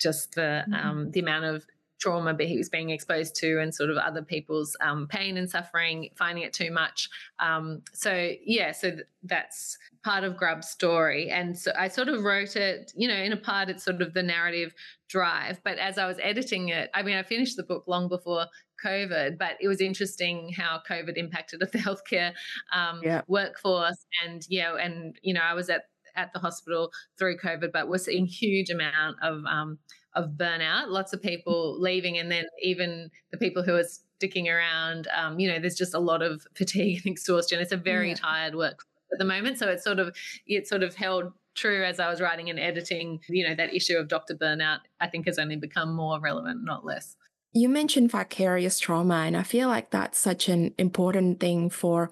[0.00, 0.74] just the mm-hmm.
[0.74, 1.64] um, the amount of
[2.00, 5.48] trauma but he was being exposed to and sort of other people's um, pain and
[5.48, 7.08] suffering, finding it too much.
[7.38, 11.28] Um, so, yeah, so th- that's part of Grub's story.
[11.28, 14.14] And so I sort of wrote it, you know, in a part, it's sort of
[14.14, 14.74] the narrative
[15.08, 15.60] drive.
[15.62, 18.46] But as I was editing it, I mean, I finished the book long before
[18.84, 22.32] COVID, but it was interesting how COVID impacted the healthcare
[22.72, 23.22] um, yeah.
[23.28, 24.06] workforce.
[24.24, 25.82] And, yeah, and, you know, I was at
[26.16, 29.78] at the hospital through COVID, but we're seeing huge amount of um,
[30.14, 35.08] of burnout, lots of people leaving, and then even the people who are sticking around.
[35.16, 37.60] Um, you know, there's just a lot of fatigue and exhaustion.
[37.60, 38.16] It's a very yeah.
[38.16, 40.14] tired work at the moment, so it's sort of
[40.46, 43.20] it sort of held true as I was writing and editing.
[43.28, 46.84] You know, that issue of doctor burnout, I think, has only become more relevant, not
[46.84, 47.16] less.
[47.52, 52.10] You mentioned vicarious trauma, and I feel like that's such an important thing for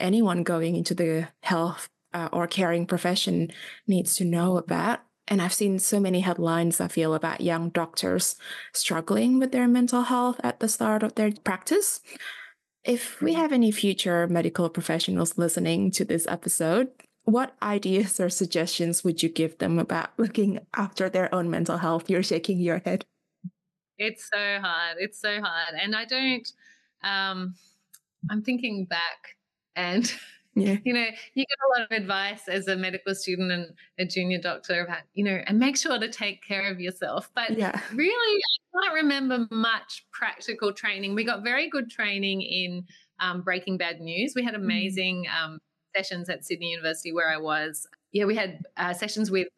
[0.00, 3.52] anyone going into the health uh, or caring profession
[3.86, 8.36] needs to know about and I've seen so many headlines I feel about young doctors
[8.72, 12.00] struggling with their mental health at the start of their practice.
[12.84, 16.88] If we have any future medical professionals listening to this episode,
[17.24, 22.10] what ideas or suggestions would you give them about looking after their own mental health?
[22.10, 23.04] You're shaking your head.
[23.98, 24.96] It's so hard.
[24.98, 25.74] It's so hard.
[25.80, 26.48] And I don't,
[27.04, 27.54] um,
[28.30, 29.36] I'm thinking back
[29.76, 30.12] and
[30.54, 30.76] Yeah.
[30.84, 34.38] You know, you get a lot of advice as a medical student and a junior
[34.38, 37.30] doctor about, you know, and make sure to take care of yourself.
[37.34, 37.80] But yeah.
[37.94, 41.14] really, I can't remember much practical training.
[41.14, 42.84] We got very good training in
[43.20, 44.34] um, Breaking Bad News.
[44.36, 44.64] We had mm-hmm.
[44.64, 45.44] amazing mm.
[45.44, 45.58] um,
[45.96, 47.86] sessions at Sydney University where I was.
[48.12, 49.48] Yeah, we had uh, sessions with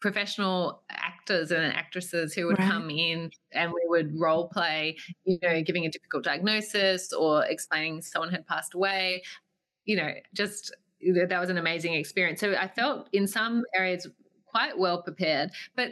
[0.00, 2.70] professional actors and actresses who would right.
[2.70, 8.00] come in and we would role play, you know, giving a difficult diagnosis or explaining
[8.00, 9.22] someone had passed away
[9.84, 12.40] you know, just that was an amazing experience.
[12.40, 14.06] So I felt in some areas
[14.46, 15.90] quite well prepared, but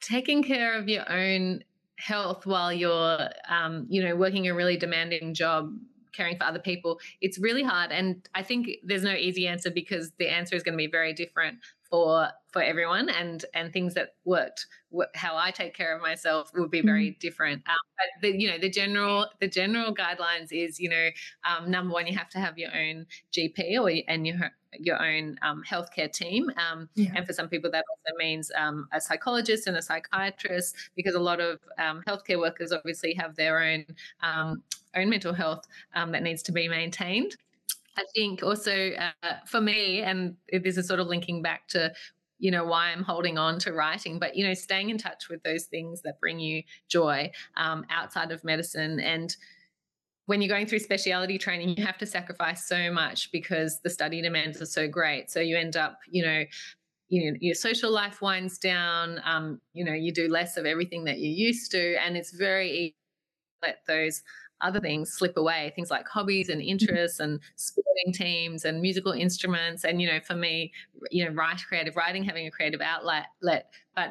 [0.00, 1.64] taking care of your own
[1.98, 5.72] health while you're, um, you know, working a really demanding job
[6.12, 10.12] caring for other people it's really hard and i think there's no easy answer because
[10.18, 11.58] the answer is going to be very different
[11.90, 14.66] for for everyone and and things that worked
[15.14, 17.18] how i take care of myself would be very mm-hmm.
[17.20, 21.08] different um, but the, you know the general the general guidelines is you know
[21.48, 25.38] um, number one you have to have your own gp or and your your own
[25.42, 27.10] um, healthcare team um, yeah.
[27.14, 31.20] and for some people that also means um, a psychologist and a psychiatrist because a
[31.20, 33.84] lot of um, healthcare workers obviously have their own
[34.94, 37.36] own mental health that needs to be maintained
[37.96, 41.92] I think also uh, for me, and this is sort of linking back to
[42.38, 45.42] you know why i'm holding on to writing but you know staying in touch with
[45.42, 49.00] those things that bring you joy um, outside of medicine.
[49.00, 49.34] And
[50.26, 54.20] when you're going through specialty training you have to sacrifice so much because the study
[54.20, 55.30] demands are so great.
[55.30, 56.44] So you end up you know
[57.08, 61.04] you know, your social life winds down um, you know you do less of everything
[61.04, 62.96] that you used to and it's very easy
[63.62, 64.22] to let those
[64.60, 69.84] other things slip away things like hobbies and interests and sporting teams and musical instruments
[69.84, 70.72] and you know for me
[71.10, 73.66] you know write creative writing having a creative outlet but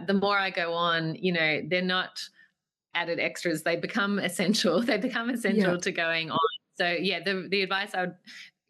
[0.08, 2.22] the more i go on you know they're not
[2.94, 5.80] added extras they become essential they become essential yeah.
[5.80, 6.40] to going on
[6.78, 8.16] so yeah the the advice i would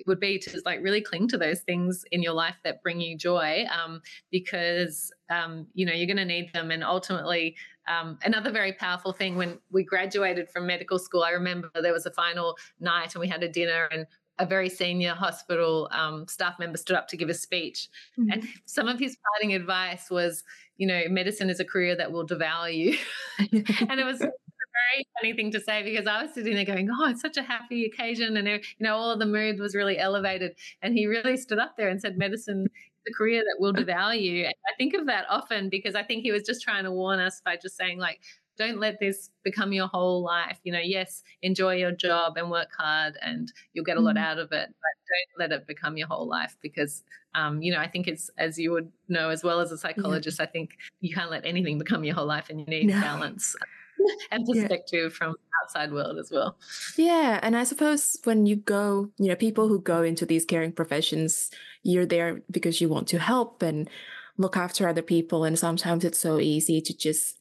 [0.08, 3.18] would be to like really cling to those things in your life that bring you
[3.18, 7.56] joy um, because um, you know you're going to need them and ultimately
[7.88, 12.06] um, another very powerful thing when we graduated from medical school i remember there was
[12.06, 14.06] a final night and we had a dinner and
[14.38, 17.88] a very senior hospital um, staff member stood up to give a speech
[18.20, 18.32] mm-hmm.
[18.32, 20.44] and some of his parting advice was
[20.78, 22.98] you know medicine is a career that will devour you
[23.40, 24.32] and it was a
[24.76, 27.44] very funny thing to say because I was sitting there going, "Oh, it's such a
[27.44, 30.56] happy occasion," and you know, all of the mood was really elevated.
[30.82, 32.68] And he really stood up there and said, "Medicine
[33.08, 36.24] a career that will devour you." And I think of that often because I think
[36.24, 38.22] he was just trying to warn us by just saying, like,
[38.58, 40.60] don't let this become your whole life.
[40.64, 44.26] You know, yes, enjoy your job and work hard and you'll get a lot mm.
[44.26, 47.80] out of it, but don't let it become your whole life because, um, you know,
[47.80, 50.46] I think it's, as you would know as well as a psychologist, yeah.
[50.46, 53.00] I think you can't let anything become your whole life and you need no.
[53.02, 53.56] balance
[54.32, 55.18] and perspective yeah.
[55.18, 56.58] from outside world as well.
[56.98, 60.72] Yeah, and I suppose when you go, you know, people who go into these caring
[60.72, 61.52] professions,
[61.84, 63.90] you're there because you want to help and
[64.38, 67.40] look after other people and sometimes it's so easy to just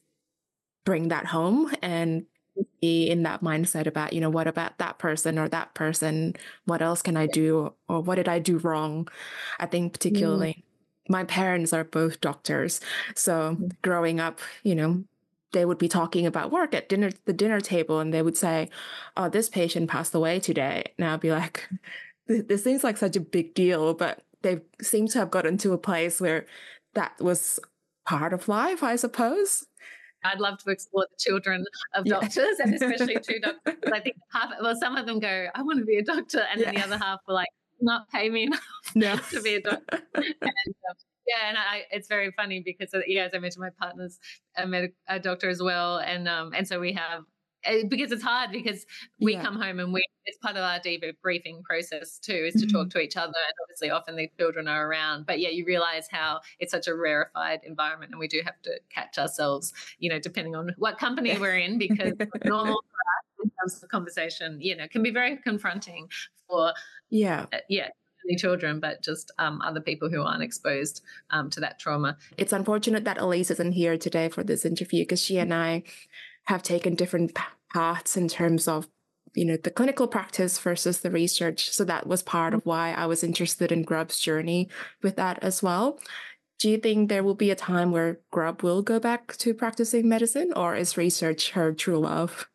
[0.85, 2.25] bring that home and
[2.79, 6.33] be in that mindset about you know what about that person or that person
[6.65, 9.07] what else can i do or what did i do wrong
[9.59, 11.11] i think particularly mm.
[11.11, 12.79] my parents are both doctors
[13.13, 13.71] so mm.
[13.81, 15.03] growing up you know
[15.55, 18.69] they would be talking about work at dinner the dinner table and they would say
[19.15, 21.67] oh this patient passed away today and i'll be like
[22.27, 25.77] this seems like such a big deal but they seem to have gotten to a
[25.77, 26.45] place where
[26.93, 27.57] that was
[28.05, 29.65] part of life i suppose
[30.25, 32.65] I'd love to explore the children of doctors yeah.
[32.65, 33.75] and especially two doctors.
[33.93, 36.43] I think half, well, some of them go, I want to be a doctor.
[36.51, 36.71] And yeah.
[36.71, 38.63] then the other half were like, not pay me enough
[38.95, 39.15] no.
[39.29, 40.01] to be a doctor.
[40.15, 40.95] and, um,
[41.27, 44.19] yeah, and I, it's very funny because, uh, yeah, as I mentioned, my partner's
[44.57, 47.23] a, med- a doctor as well, and um, and so we have
[47.65, 48.85] uh, because it's hard because
[49.19, 49.41] we yeah.
[49.43, 52.77] come home and we it's part of our debriefing process too is to mm-hmm.
[52.77, 56.07] talk to each other and obviously often the children are around but yeah you realize
[56.11, 60.19] how it's such a rarefied environment and we do have to catch ourselves you know
[60.19, 62.83] depending on what company we're in because normal
[63.43, 66.07] in terms of conversation you know can be very confronting
[66.47, 66.73] for
[67.09, 67.89] yeah uh, yeah
[68.35, 72.17] children, but just um, other people who aren't exposed um, to that trauma.
[72.37, 75.83] It's unfortunate that Elise isn't here today for this interview because she and I
[76.45, 77.37] have taken different
[77.71, 78.87] paths in terms of
[79.35, 81.69] you know the clinical practice versus the research.
[81.69, 84.69] So that was part of why i was interested in grub's journey
[85.03, 85.99] with that as well.
[86.57, 90.07] Do you think there will be a time where grub will go back to practicing
[90.07, 92.47] medicine or is research her true love?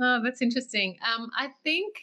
[0.00, 0.96] Oh that's interesting.
[1.06, 1.94] Um, i think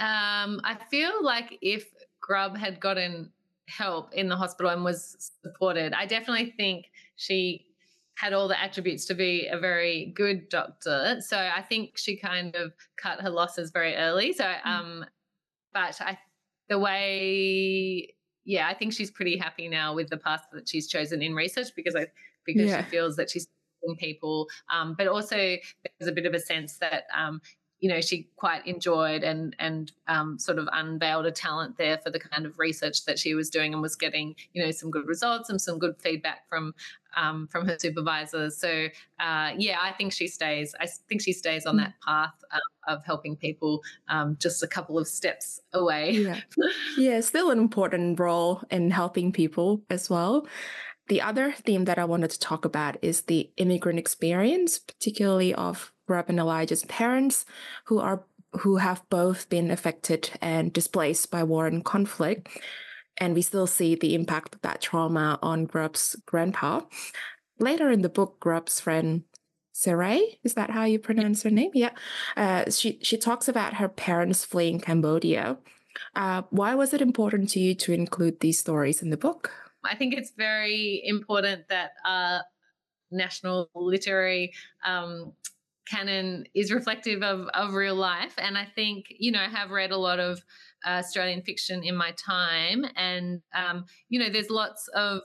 [0.00, 1.86] um, i feel like if
[2.20, 3.30] grub had gotten
[3.68, 6.86] help in the hospital and was supported i definitely think
[7.16, 7.66] she
[8.20, 11.16] had all the attributes to be a very good doctor.
[11.20, 14.34] So I think she kind of cut her losses very early.
[14.34, 14.66] So, mm.
[14.66, 15.06] um,
[15.72, 16.18] but I,
[16.68, 21.22] the way, yeah, I think she's pretty happy now with the path that she's chosen
[21.22, 22.08] in research because I
[22.44, 22.84] because yeah.
[22.84, 23.46] she feels that she's
[23.82, 27.40] in people um, but also there's a bit of a sense that um,
[27.80, 32.10] you know she quite enjoyed and and um, sort of unveiled a talent there for
[32.10, 35.06] the kind of research that she was doing and was getting you know some good
[35.06, 36.74] results and some good feedback from
[37.16, 38.56] um, from her supervisors.
[38.56, 38.88] So
[39.18, 40.74] uh, yeah, I think she stays.
[40.78, 41.78] I think she stays on mm.
[41.80, 42.58] that path uh,
[42.92, 46.12] of helping people, um, just a couple of steps away.
[46.12, 46.40] Yeah,
[46.98, 50.46] yeah, still an important role in helping people as well.
[51.08, 55.92] The other theme that I wanted to talk about is the immigrant experience, particularly of
[56.10, 57.44] Grub and Elijah's parents,
[57.84, 58.24] who are
[58.62, 62.48] who have both been affected and displaced by war and conflict.
[63.18, 66.80] And we still see the impact of that trauma on Grub's grandpa.
[67.60, 69.22] Later in the book, Grub's friend
[69.72, 71.70] Saray, is that how you pronounce her name?
[71.74, 71.94] Yeah.
[72.36, 75.58] Uh, she, she talks about her parents fleeing Cambodia.
[76.16, 79.52] Uh, why was it important to you to include these stories in the book?
[79.84, 82.40] I think it's very important that uh,
[83.12, 84.52] national literary
[84.84, 85.34] um,
[85.88, 88.34] canon is reflective of, of real life.
[88.38, 90.40] And I think, you know, I have read a lot of
[90.86, 92.84] uh, Australian fiction in my time.
[92.96, 95.20] And, um, you know, there's lots of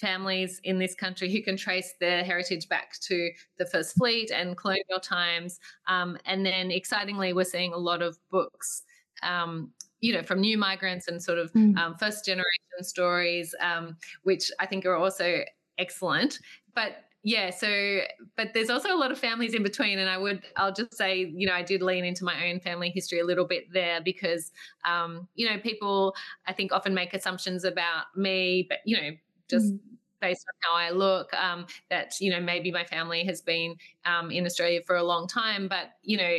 [0.00, 4.56] families in this country who can trace their heritage back to the First Fleet and
[4.56, 5.58] colonial times.
[5.88, 8.82] Um, and then excitingly, we're seeing a lot of books.
[9.22, 11.74] Um, you know, from new migrants and sort of mm.
[11.78, 12.44] um, first generation
[12.82, 15.40] stories, um, which I think are also
[15.78, 16.38] excellent.
[16.74, 18.00] But yeah so
[18.36, 21.32] but there's also a lot of families in between and i would i'll just say
[21.34, 24.52] you know i did lean into my own family history a little bit there because
[24.84, 26.14] um you know people
[26.46, 29.10] i think often make assumptions about me but you know
[29.48, 29.78] just mm.
[30.20, 34.30] based on how i look um that you know maybe my family has been um
[34.30, 36.38] in australia for a long time but you know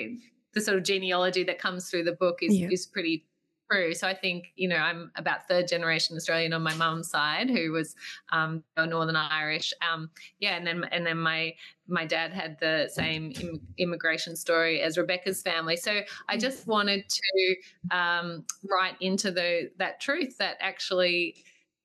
[0.53, 2.69] the sort of genealogy that comes through the book is yeah.
[2.71, 3.25] is pretty
[3.71, 3.93] true.
[3.93, 7.71] So I think, you know, I'm about third generation Australian on my mum's side, who
[7.71, 7.95] was
[8.32, 9.73] um, Northern Irish.
[9.82, 11.53] Um, yeah, and then and then my
[11.88, 15.78] my dad had the same Im- immigration story as Rebecca's family.
[15.78, 17.55] So I just wanted to
[17.95, 21.36] um, write into the that truth that actually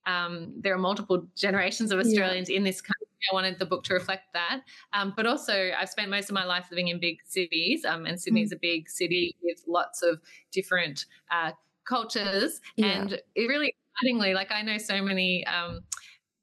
[0.07, 2.57] um, there are multiple generations of Australians yeah.
[2.57, 3.07] in this country.
[3.31, 4.63] I wanted the book to reflect that.
[4.95, 8.19] Um, but also, I've spent most of my life living in big cities, um, and
[8.19, 8.57] Sydney's mm.
[8.57, 10.21] a big city with lots of
[10.53, 11.53] different uh,
[11.87, 12.61] cultures.
[12.77, 12.87] Yeah.
[12.87, 15.81] And it really excitingly, like I know so many um,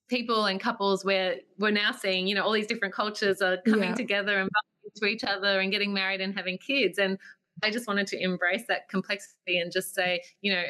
[0.10, 3.90] people and couples where we're now seeing, you know, all these different cultures are coming
[3.90, 3.96] Yeah.
[3.96, 6.98] together and bumping into each other and getting married and having kids.
[6.98, 7.18] And
[7.64, 10.64] I just wanted to embrace that complexity and just say, you know,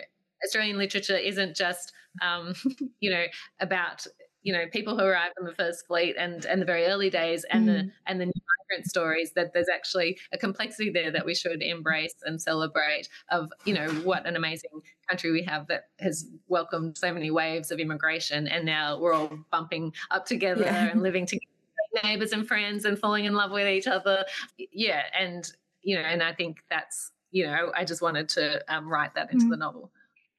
[0.45, 1.91] Australian literature isn't just,
[2.22, 2.53] um,
[2.99, 3.26] you know,
[3.59, 4.05] about
[4.47, 7.41] you know people who arrived on the first fleet and and the very early days
[7.51, 9.29] and the and the new migrant stories.
[9.35, 13.05] That there's actually a complexity there that we should embrace and celebrate.
[13.29, 14.75] Of you know what an amazing
[15.09, 16.15] country we have that has
[16.47, 20.91] welcomed so many waves of immigration, and now we're all bumping up together Yeah.
[20.91, 21.45] and living together,
[22.05, 24.23] neighbors and friends, and falling in love with each other.
[24.71, 25.43] Yeah, and
[25.81, 28.43] you know, and I think that's you know, I just wanted to
[28.73, 29.49] um, write that into Mhm.
[29.49, 29.91] the novel.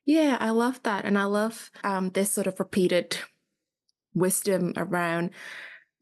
[0.06, 1.04] Yeah, I love that.
[1.04, 3.18] And I love um, this sort of repeated
[4.14, 5.30] wisdom around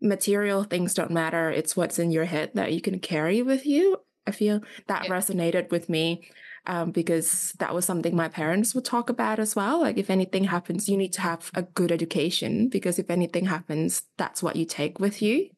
[0.01, 1.51] material things don't matter.
[1.51, 3.99] It's what's in your head that you can carry with you.
[4.27, 5.11] I feel that Yeah.
[5.11, 6.29] resonated with me
[6.67, 9.81] um, because that was something my parents would talk about as well.
[9.81, 14.03] Like, if anything happens, you need to have a good education because if anything happens,
[14.19, 15.49] that's what you take with you.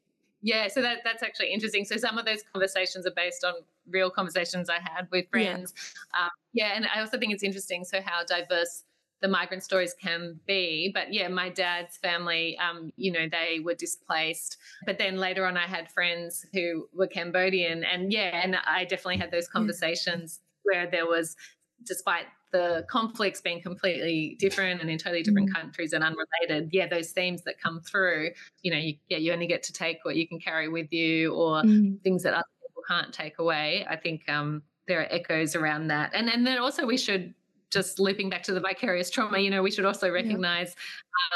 [0.42, 1.84] Yeah, so that that's actually interesting.
[1.84, 3.54] So some of those conversations are based on
[3.90, 5.54] real conversations I had with Yeah.
[5.54, 5.74] friends.
[6.18, 7.84] Um, yeah, and I also think it's interesting.
[7.84, 8.84] So how diverse
[9.20, 10.90] the migrant stories can be.
[10.92, 14.56] But yeah, my dad's family, um, you know, they were displaced.
[14.86, 19.18] But then later on, I had friends who were Cambodian, and yeah, and I definitely
[19.18, 21.36] had those conversations where there was,
[21.84, 27.10] despite the conflicts being completely different and in totally different countries and unrelated, yeah, those
[27.10, 28.30] themes that come through,
[28.62, 31.34] you know, you, yeah, you only get to take what you can carry with you,
[31.34, 31.62] or
[32.02, 33.86] things that other people can't take away.
[33.88, 37.34] I think um, there are echoes around that, and and then also we should
[37.70, 39.38] just looping back to the vicarious trauma.
[39.38, 40.74] You know, we should also recognize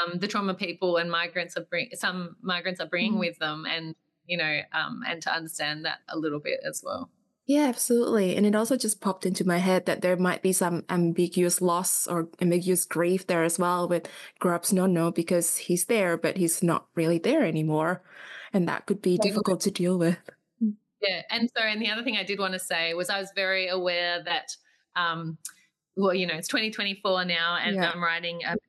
[0.01, 3.19] um, the trauma people and migrants are bring some migrants are bringing Mhm.
[3.19, 7.09] with them, and you know, um, and to understand that a little bit as well.
[7.45, 8.37] Yeah, absolutely.
[8.37, 12.07] And it also just popped into my head that there might be some ambiguous loss
[12.07, 14.07] or ambiguous grief there as well with
[14.39, 18.01] Grub's Nonno because he's there, but he's not really there anymore.
[18.53, 20.17] And that could be difficult to deal with.
[21.01, 23.29] Yeah, and so and the other thing I did want to say was I was
[23.35, 24.55] very aware that,
[24.95, 25.37] um,
[25.95, 27.91] well, you know, it's 2024 now, and Yeah.
[27.91, 28.59] I'm writing about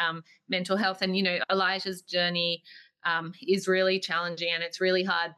[0.00, 2.62] um, mental health, and you know, Elijah's journey
[3.04, 5.32] um, is really challenging and it's really hard.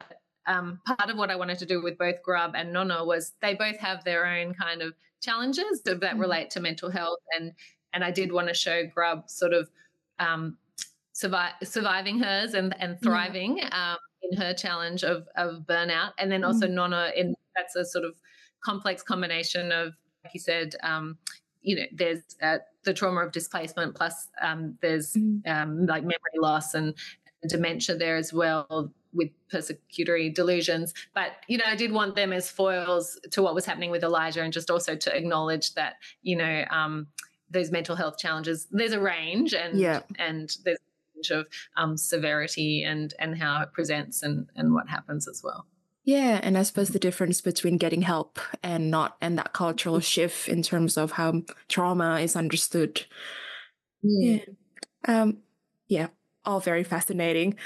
[0.47, 3.53] Um, part of what I wanted to do with both Grub and Nonno was they
[3.53, 6.19] both have their own kind of challenges that Mhm.
[6.19, 7.53] relate to mental health, and
[7.93, 9.69] and I did want to show Grub sort of
[10.19, 10.57] um,
[11.13, 16.43] survive, surviving hers and and thriving um, in her challenge of of burnout, and then
[16.43, 18.15] also Nonna in that's a sort of
[18.63, 19.93] complex combination of,
[20.23, 21.17] like you said, um,
[21.61, 25.47] you know, there's uh, the trauma of displacement plus um, there's Mhm.
[25.47, 26.93] um, like memory loss and
[27.47, 30.93] dementia there as well with persecutory delusions.
[31.15, 34.43] But, you know, I did want them as foils to what was happening with Elijah
[34.43, 37.07] and just also to acknowledge that, you know, um,
[37.49, 40.01] those mental health challenges, there's a range and Yeah.
[40.17, 41.47] and there's a range of
[41.77, 45.65] um, severity and and how it presents and and what happens as well.
[46.09, 50.47] Yeah, and I suppose the difference between getting help and not, and that cultural shift
[50.49, 53.05] in terms of how trauma is understood.
[54.01, 54.39] Yeah.
[55.07, 55.37] Um,
[55.87, 56.07] yeah,
[56.45, 57.57] all very fascinating.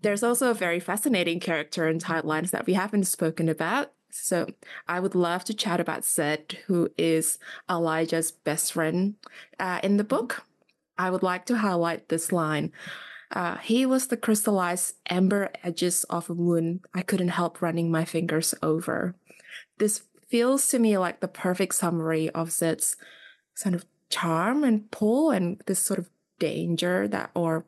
[0.00, 3.90] There's also a very fascinating character in Tidelines that we haven't spoken about.
[4.12, 4.46] So
[4.86, 9.16] I would love to chat about Zed, who is Elijah's best friend
[9.58, 10.44] uh, in the book.
[10.98, 12.70] I would like to highlight this line.
[13.30, 18.04] Uh, he was the crystallized amber edges of a wound I couldn't help running my
[18.04, 19.14] fingers over.
[19.78, 22.96] This feels to me like the perfect summary of Zed's
[23.54, 26.08] sort of charm and pull and this sort of
[26.38, 27.64] danger that or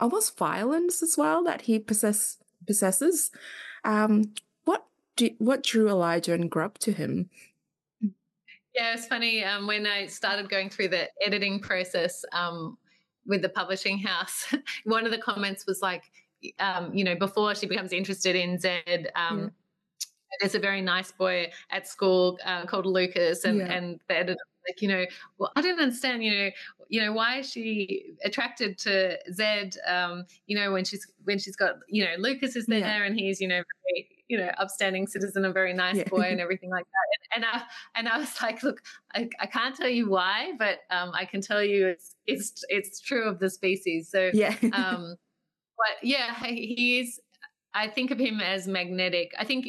[0.00, 3.30] almost violence as well that he possess possesses.
[3.84, 7.30] Um, what do, what drew Elijah and Grub to him?
[8.74, 9.44] Yeah, it's funny.
[9.44, 12.76] Um, when I started going through the editing process um,
[13.26, 14.54] with the publishing house,
[14.84, 16.04] one of the comments was like,
[16.58, 19.48] um, you know, before she becomes interested in Zed, um, Yeah.
[20.40, 23.72] there's a very nice boy at school uh, called Lucas, and Yeah.
[23.72, 25.04] and the editor like, you know,
[25.38, 26.50] well, I don't understand, you know,
[26.88, 29.76] you know, why is she attracted to Zed?
[29.86, 33.02] Um, you know, when she's when she's got, you know, Lucas is there, Yeah.
[33.04, 36.08] and he's, you know, very, you know, upstanding citizen, a very nice Yeah.
[36.08, 37.36] boy, and everything like that.
[37.36, 37.62] And, and I
[37.96, 38.82] and I was like, look,
[39.14, 43.00] I, I can't tell you why, but um, I can tell you it's it's it's
[43.00, 44.08] true of the species.
[44.10, 44.54] So, Yeah.
[44.72, 45.16] um,
[45.76, 47.20] but yeah, he is.
[47.74, 49.32] I think of him as magnetic.
[49.38, 49.68] I think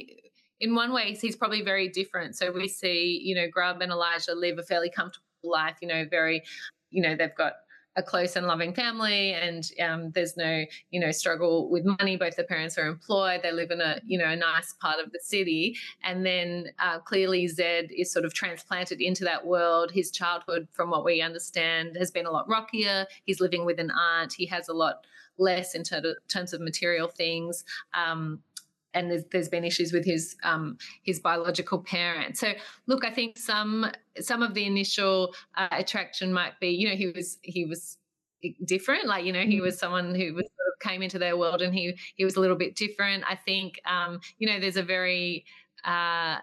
[0.60, 2.36] in one way he's probably very different.
[2.36, 5.78] So we see, you know, Grub and Elijah live a fairly comfortable life.
[5.82, 6.44] You know, very,
[6.90, 7.54] you know, they've got
[7.98, 12.16] a close and loving family and um, there's no you know struggle with money.
[12.16, 13.42] Both the parents are employed.
[13.42, 15.76] They live in a you know a nice part of the city.
[16.04, 19.92] And then uh, clearly zed is sort of transplanted into that world.
[19.92, 23.08] His childhood from what we understand has been a lot rockier.
[23.26, 24.32] He's living with an aunt.
[24.32, 25.08] He has a lot
[25.40, 27.64] less in terms of material things.
[27.94, 28.42] Um,
[28.98, 32.38] and there's, there's been issues with his um, his biological parent.
[32.38, 32.54] So
[32.88, 37.08] look, I think some some of the initial uh, attraction might be, you know, he
[37.08, 37.98] was he was
[38.66, 39.06] different.
[39.06, 39.66] Like you know, he mm-hmm.
[39.66, 42.40] was someone who was sort of came into their world, and he he was a
[42.40, 43.24] little bit different.
[43.30, 45.46] I think um, you know, there's a very
[45.86, 46.38] uh,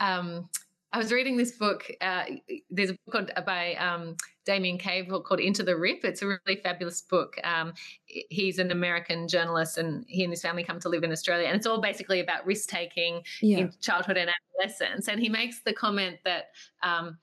[0.00, 0.48] um,
[0.92, 1.90] I was reading this book.
[2.00, 2.24] Uh,
[2.70, 6.04] there's a book called, uh, by um, Damien Cave called Into the Rip.
[6.04, 7.36] It's a really fabulous book.
[7.44, 7.72] Um,
[8.06, 11.46] he's an American journalist, and he and his family come to live in Australia.
[11.46, 13.58] And it's all basically about risk taking yeah.
[13.58, 14.30] in childhood and
[14.60, 15.08] adolescence.
[15.08, 16.50] And he makes the comment that,
[16.82, 17.18] um,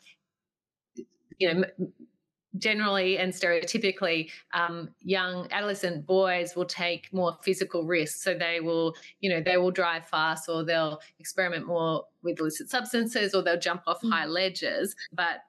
[1.38, 1.64] you know,
[2.58, 8.94] generally and stereotypically um, young adolescent boys will take more physical risks so they will
[9.22, 13.58] you know they will drive fast or they'll experiment more with illicit substances or they'll
[13.58, 14.12] jump off mm.
[14.12, 15.40] high ledges but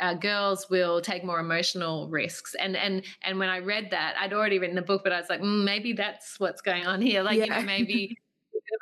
[0.00, 4.32] uh, girls will take more emotional risks and and and when i read that i'd
[4.32, 7.22] already written the book but i was like mm, maybe that's what's going on here
[7.22, 7.44] like yeah.
[7.44, 8.16] you know maybe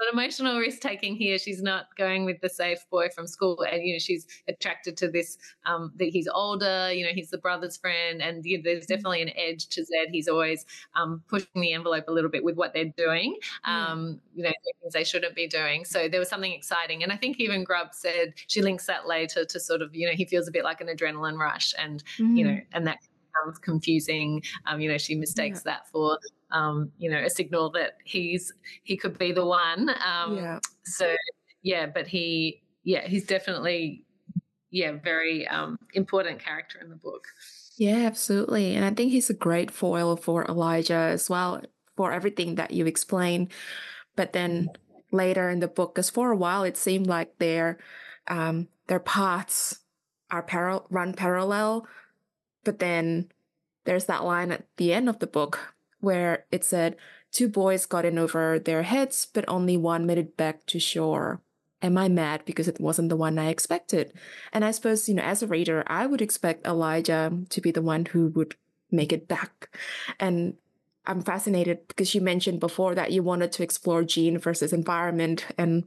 [0.01, 1.39] an emotional risk taking here.
[1.39, 5.11] She's not going with the safe boy from school, and you know she's attracted to
[5.11, 5.39] this.
[5.67, 6.93] Um, that he's older.
[6.93, 8.89] You know he's the brother's friend, and you know, there's mm.
[8.89, 10.09] definitely an edge to Zed.
[10.11, 10.65] He's always
[10.95, 13.37] um, pushing the envelope a little bit with what they're doing.
[13.65, 15.85] Um, you know things they shouldn't be doing.
[15.85, 19.45] So there was something exciting, and I think even Grub said she links that later
[19.45, 22.37] to sort of you know he feels a bit like an adrenaline rush, and mm.
[22.37, 22.99] you know and that
[23.45, 24.43] becomes confusing.
[24.67, 25.73] Um, you know, she mistakes yeah.
[25.73, 26.19] that for
[26.51, 29.91] um, you know, a signal that he's he could be the one.
[29.91, 30.59] Um, yeah.
[30.85, 31.15] So
[31.63, 34.05] yeah, but he yeah he's definitely
[34.71, 37.27] yeah very um, important character in the book.
[37.77, 41.63] Yeah, absolutely, and I think he's a great foil for Elijah as well
[41.97, 43.53] for everything that you explained.
[44.17, 44.71] But then
[45.13, 47.79] later in the book, because for a while it seemed like their
[48.27, 49.81] um, their paths
[50.31, 51.87] are paral- run parallel,
[52.69, 53.31] but then
[53.87, 56.97] there's that line at the end of the book where it said
[57.33, 61.41] two boys got in over their heads, but only one made it back to shore.
[61.81, 64.13] Am I mad because it wasn't the one I expected?
[64.53, 67.81] And I suppose, you know, as a reader, I would expect Elijah to be the
[67.81, 68.55] one who would
[68.91, 69.75] make it back.
[70.21, 70.59] And
[71.07, 75.85] I'm fascinated because you mentioned before that you wanted to explore gene versus environment and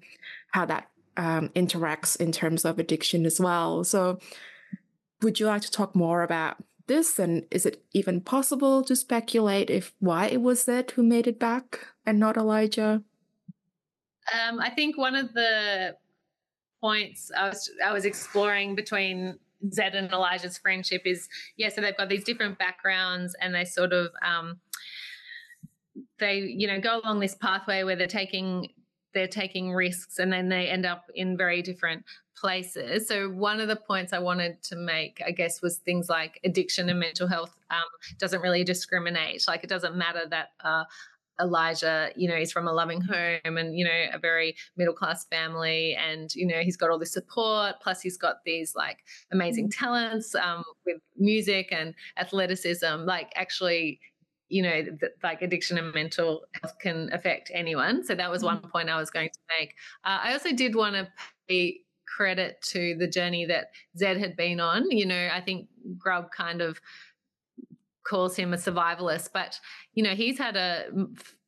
[0.49, 3.83] how that um, interacts in terms of addiction as well.
[3.83, 4.17] So,
[5.21, 6.57] would you like to talk more about
[6.91, 7.17] this?
[7.17, 11.39] And is it even possible to speculate if why it was Zed who made it
[11.39, 13.01] back and not Elijah?
[14.33, 15.95] Um, I think one of the
[16.81, 19.39] points I was I was exploring between
[19.71, 21.27] Zed and Elijah's friendship is
[21.57, 24.59] yeah, so they've got these different backgrounds and they sort of um,
[26.19, 28.67] they you know go along this pathway where they're taking
[29.13, 32.03] they're taking risks and then they end up in very different
[32.35, 33.07] places.
[33.07, 36.89] So one of the points I wanted to make, I guess, was things like addiction
[36.89, 37.83] and mental health um,
[38.17, 39.43] doesn't really discriminate.
[39.47, 40.49] Like it doesn't matter that.
[40.63, 40.85] Uh,
[41.39, 45.25] Elijah, you know, he's from a loving home and, you know, a very middle class
[45.25, 45.95] family.
[45.95, 47.75] And, you know, he's got all this support.
[47.81, 48.99] Plus, he's got these like
[49.31, 49.75] amazing mm.
[49.75, 53.05] talents um, with music and athleticism.
[53.05, 53.99] Like, actually,
[54.51, 58.03] you know, th- like addiction and mental health can affect anyone.
[58.03, 58.69] So that was one mm.
[58.69, 59.75] point I was going to make.
[60.03, 61.07] Uh, I also did want to
[61.47, 64.91] pay credit to the journey that Zed had been on.
[64.91, 66.81] You know, I think Grub kind of
[68.05, 69.59] calls him a survivalist, but
[69.93, 70.85] you know, he's had a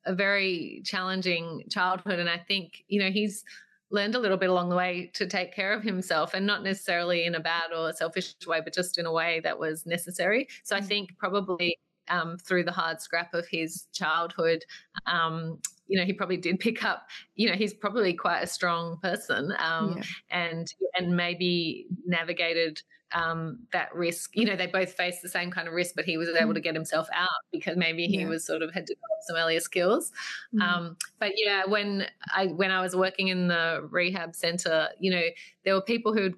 [0.06, 3.44] a very challenging childhood, and I think you know he's
[3.90, 7.24] learned a little bit along the way to take care of himself and not necessarily
[7.24, 10.48] in a bad or selfish way, but just in a way that was necessary.
[10.64, 10.86] So I mm.
[10.86, 11.78] think probably
[12.08, 14.64] um, through the hard scrap of his childhood.
[15.06, 17.06] Um, you know, he probably did pick up.
[17.34, 20.02] You know, he's probably quite a strong person, um, yeah.
[20.30, 22.82] and and maybe navigated
[23.14, 24.30] um, that risk.
[24.34, 26.54] You know, they both faced the same kind of risk, but he was able mm.
[26.54, 28.28] to get himself out because maybe he yeah.
[28.28, 30.10] was sort of had developed some earlier skills.
[30.54, 30.62] Mm.
[30.62, 35.24] Um, but yeah, when I when I was working in the rehab center, you know,
[35.64, 36.34] there were people who'd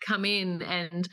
[0.00, 1.08] come in and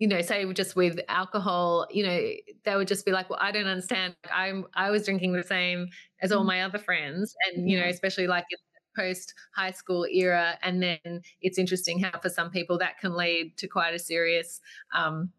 [0.00, 2.30] you know, say just with alcohol, you know,
[2.64, 4.16] they would just be like, "Well, I don't understand.
[4.32, 5.88] I'm I was drinking the same
[6.22, 6.46] as all mm.
[6.46, 10.82] my other friends," and you know, especially like in the post high school era, and
[10.82, 14.62] then it's interesting how for some people that can lead to quite a serious
[14.96, 15.30] um,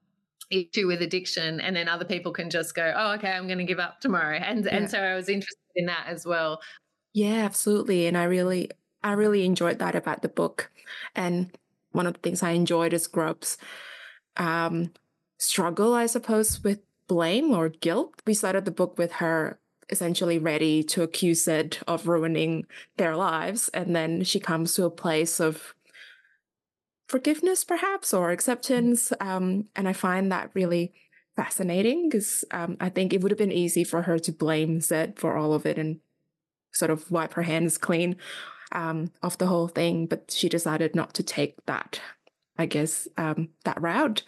[0.52, 3.66] issue with addiction, and then other people can just go, "Oh, okay, I'm going to
[3.66, 4.76] give up tomorrow," and yeah.
[4.76, 6.62] and so I was interested in that as well.
[7.14, 8.70] Yeah, absolutely, and I really
[9.04, 10.70] I really enjoyed that about the book,
[11.16, 11.50] and
[11.94, 13.58] one of the things I enjoyed is Grub's
[14.38, 14.92] um,
[15.38, 18.22] struggle, I suppose, with blame or guilt.
[18.26, 19.60] We started the book with her
[19.90, 22.66] essentially ready to accuse Zed of ruining
[22.98, 23.68] their lives.
[23.70, 25.76] And then she comes to a place of
[27.08, 29.12] forgiveness, perhaps, or acceptance.
[29.20, 30.94] Um, and I find that really
[31.36, 35.20] fascinating because um, I think it would have been easy for her to blame Zed
[35.20, 36.00] for all of it and
[36.72, 38.16] sort of wipe her hands clean
[38.72, 40.06] um, of the whole thing.
[40.06, 42.00] But she decided not to take that,
[42.58, 44.24] I guess, um, that route.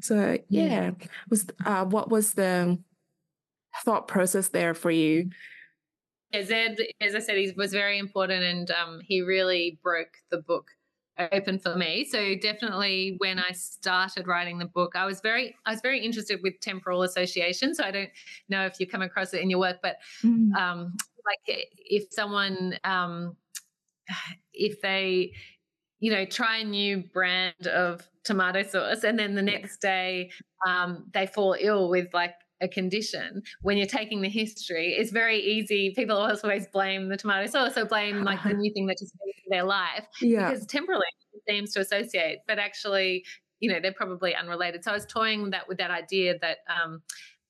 [0.00, 0.92] So yeah,
[1.30, 2.78] was uh, what was the
[3.84, 5.30] thought process there for you?
[6.32, 10.38] Yeah, Zed, as I said, he was very important, and um, he really broke the
[10.38, 10.70] book
[11.32, 12.04] open for me.
[12.04, 16.40] So definitely when I started writing the book, I was very I was very interested
[16.42, 17.74] with temporal association.
[17.74, 18.10] So I don't
[18.48, 20.52] know if you come across it in your work, but mm.
[20.54, 23.36] um, like if someone um,
[24.52, 25.32] if they
[26.04, 30.30] you know try a new brand of tomato sauce and then the next day
[30.68, 35.40] um, they fall ill with like a condition when you're taking the history it's very
[35.40, 39.14] easy people always blame the tomato sauce or blame like the new thing that just
[39.24, 40.50] made their life yeah.
[40.50, 43.24] because temporally it seems to associate but actually
[43.60, 47.00] you know they're probably unrelated so i was toying that with that idea that um,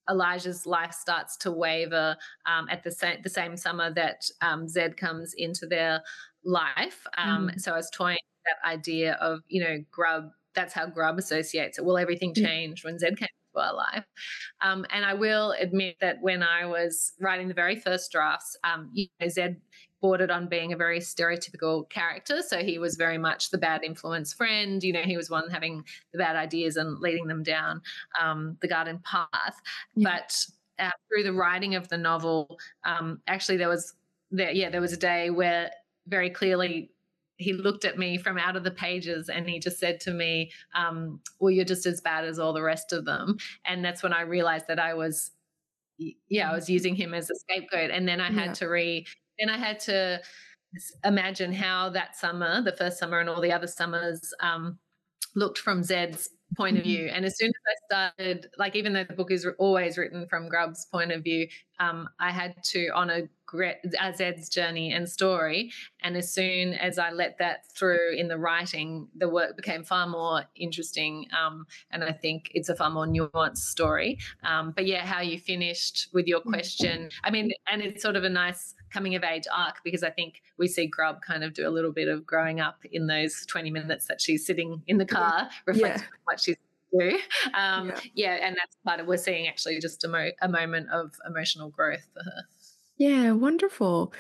[0.08, 2.14] Elijah's life starts to waver
[2.46, 6.02] um, at the same the same summer that um, Zed comes into their
[6.44, 7.06] life.
[7.16, 7.58] Um, mm.
[7.58, 11.84] So I was toying that idea of you know Grub that's how Grub associates it.
[11.84, 12.44] Will everything mm.
[12.44, 14.04] change when Zed came into our life?
[14.62, 18.90] Um, and I will admit that when I was writing the very first drafts, um,
[18.92, 19.60] you know, Zed
[20.00, 22.42] bordered on being a very stereotypical character.
[22.42, 24.82] So he was very much the bad influence friend.
[24.82, 25.82] You know, he was one having
[26.12, 27.80] the bad ideas and leading them down
[28.20, 29.60] um, the garden path.
[29.94, 30.10] Yeah.
[30.10, 30.46] But
[30.78, 33.94] uh, through the writing of the novel, um, actually, there was
[34.30, 35.70] there, yeah, there was a day where
[36.06, 36.90] very clearly
[37.36, 40.50] he looked at me from out of the pages and he just said to me,
[40.74, 43.38] um, Well, you're just as bad as all the rest of them.
[43.64, 45.32] And that's when I realized that I was,
[45.98, 47.90] yeah, I was using him as a scapegoat.
[47.90, 48.52] And then I had yeah.
[48.54, 49.06] to re,
[49.38, 50.20] then I had to
[51.04, 54.78] imagine how that summer, the first summer and all the other summers, um,
[55.36, 56.90] looked from Zed's point of mm-hmm.
[56.90, 57.06] view.
[57.12, 60.48] And as soon as I started, like even though the book is always written from
[60.48, 61.48] Grub's point of view,
[61.80, 63.28] um, I had to honor
[64.16, 65.72] Zed's journey and story.
[66.02, 70.06] And as soon as I let that through in the writing, the work became far
[70.06, 71.26] more interesting.
[71.38, 74.18] Um, and I think it's a far more nuanced story.
[74.42, 78.24] Um, but yeah, how you finished with your question, I mean, and it's sort of
[78.24, 81.66] a nice coming of age arc because I think we see Grub kind of do
[81.66, 85.06] a little bit of growing up in those 20 minutes that she's sitting in the
[85.06, 86.22] car, reflecting yeah.
[86.24, 86.56] what she's
[86.98, 87.18] do.
[87.54, 88.00] Um, yeah.
[88.14, 88.46] yeah.
[88.46, 92.06] and that's part of we're seeing actually just a, mo- a moment of emotional growth
[92.14, 92.42] for her.
[92.96, 94.12] Yeah, wonderful.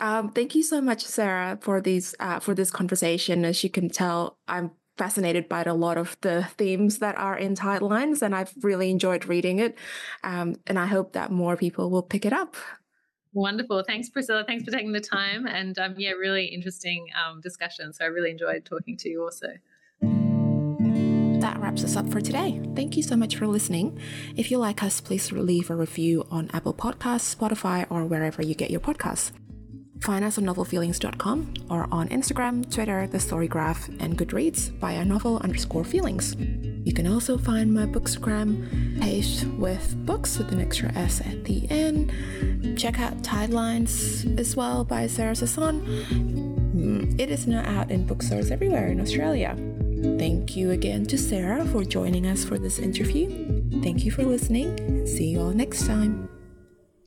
[0.00, 3.44] Um, thank you so much, Sarah, for these uh, for this conversation.
[3.44, 7.54] As you can tell, I'm fascinated by a lot of the themes that are in
[7.54, 9.78] Tidelines, and I've really enjoyed reading it.
[10.24, 12.56] Um, and I hope that more people will pick it up.
[13.32, 13.82] Wonderful.
[13.86, 14.44] Thanks, Priscilla.
[14.46, 15.46] Thanks for taking the time.
[15.46, 17.92] And um, yeah, really interesting um, discussion.
[17.92, 19.46] So I really enjoyed talking to you also
[21.42, 22.62] that wraps us up for today.
[22.76, 23.98] Thank you so much for listening.
[24.36, 28.54] If you like us, please leave a review on Apple Podcasts, Spotify, or wherever you
[28.54, 29.32] get your podcasts.
[30.00, 35.38] Find us on novelfeelings.com or on Instagram, Twitter, The Story Graph, and Goodreads via novel
[35.38, 36.36] underscore feelings.
[36.84, 41.68] You can also find my Bookstagram page with books with an extra S at the
[41.70, 42.12] end.
[42.78, 45.82] Check out Tidelines as well by Sarah Sasson.
[46.72, 49.56] Mm, it is now out in bookstores everywhere in Australia.
[50.02, 53.28] Thank you again to Sarah for joining us for this interview.
[53.82, 55.06] Thank you for listening.
[55.06, 56.31] See you all next time.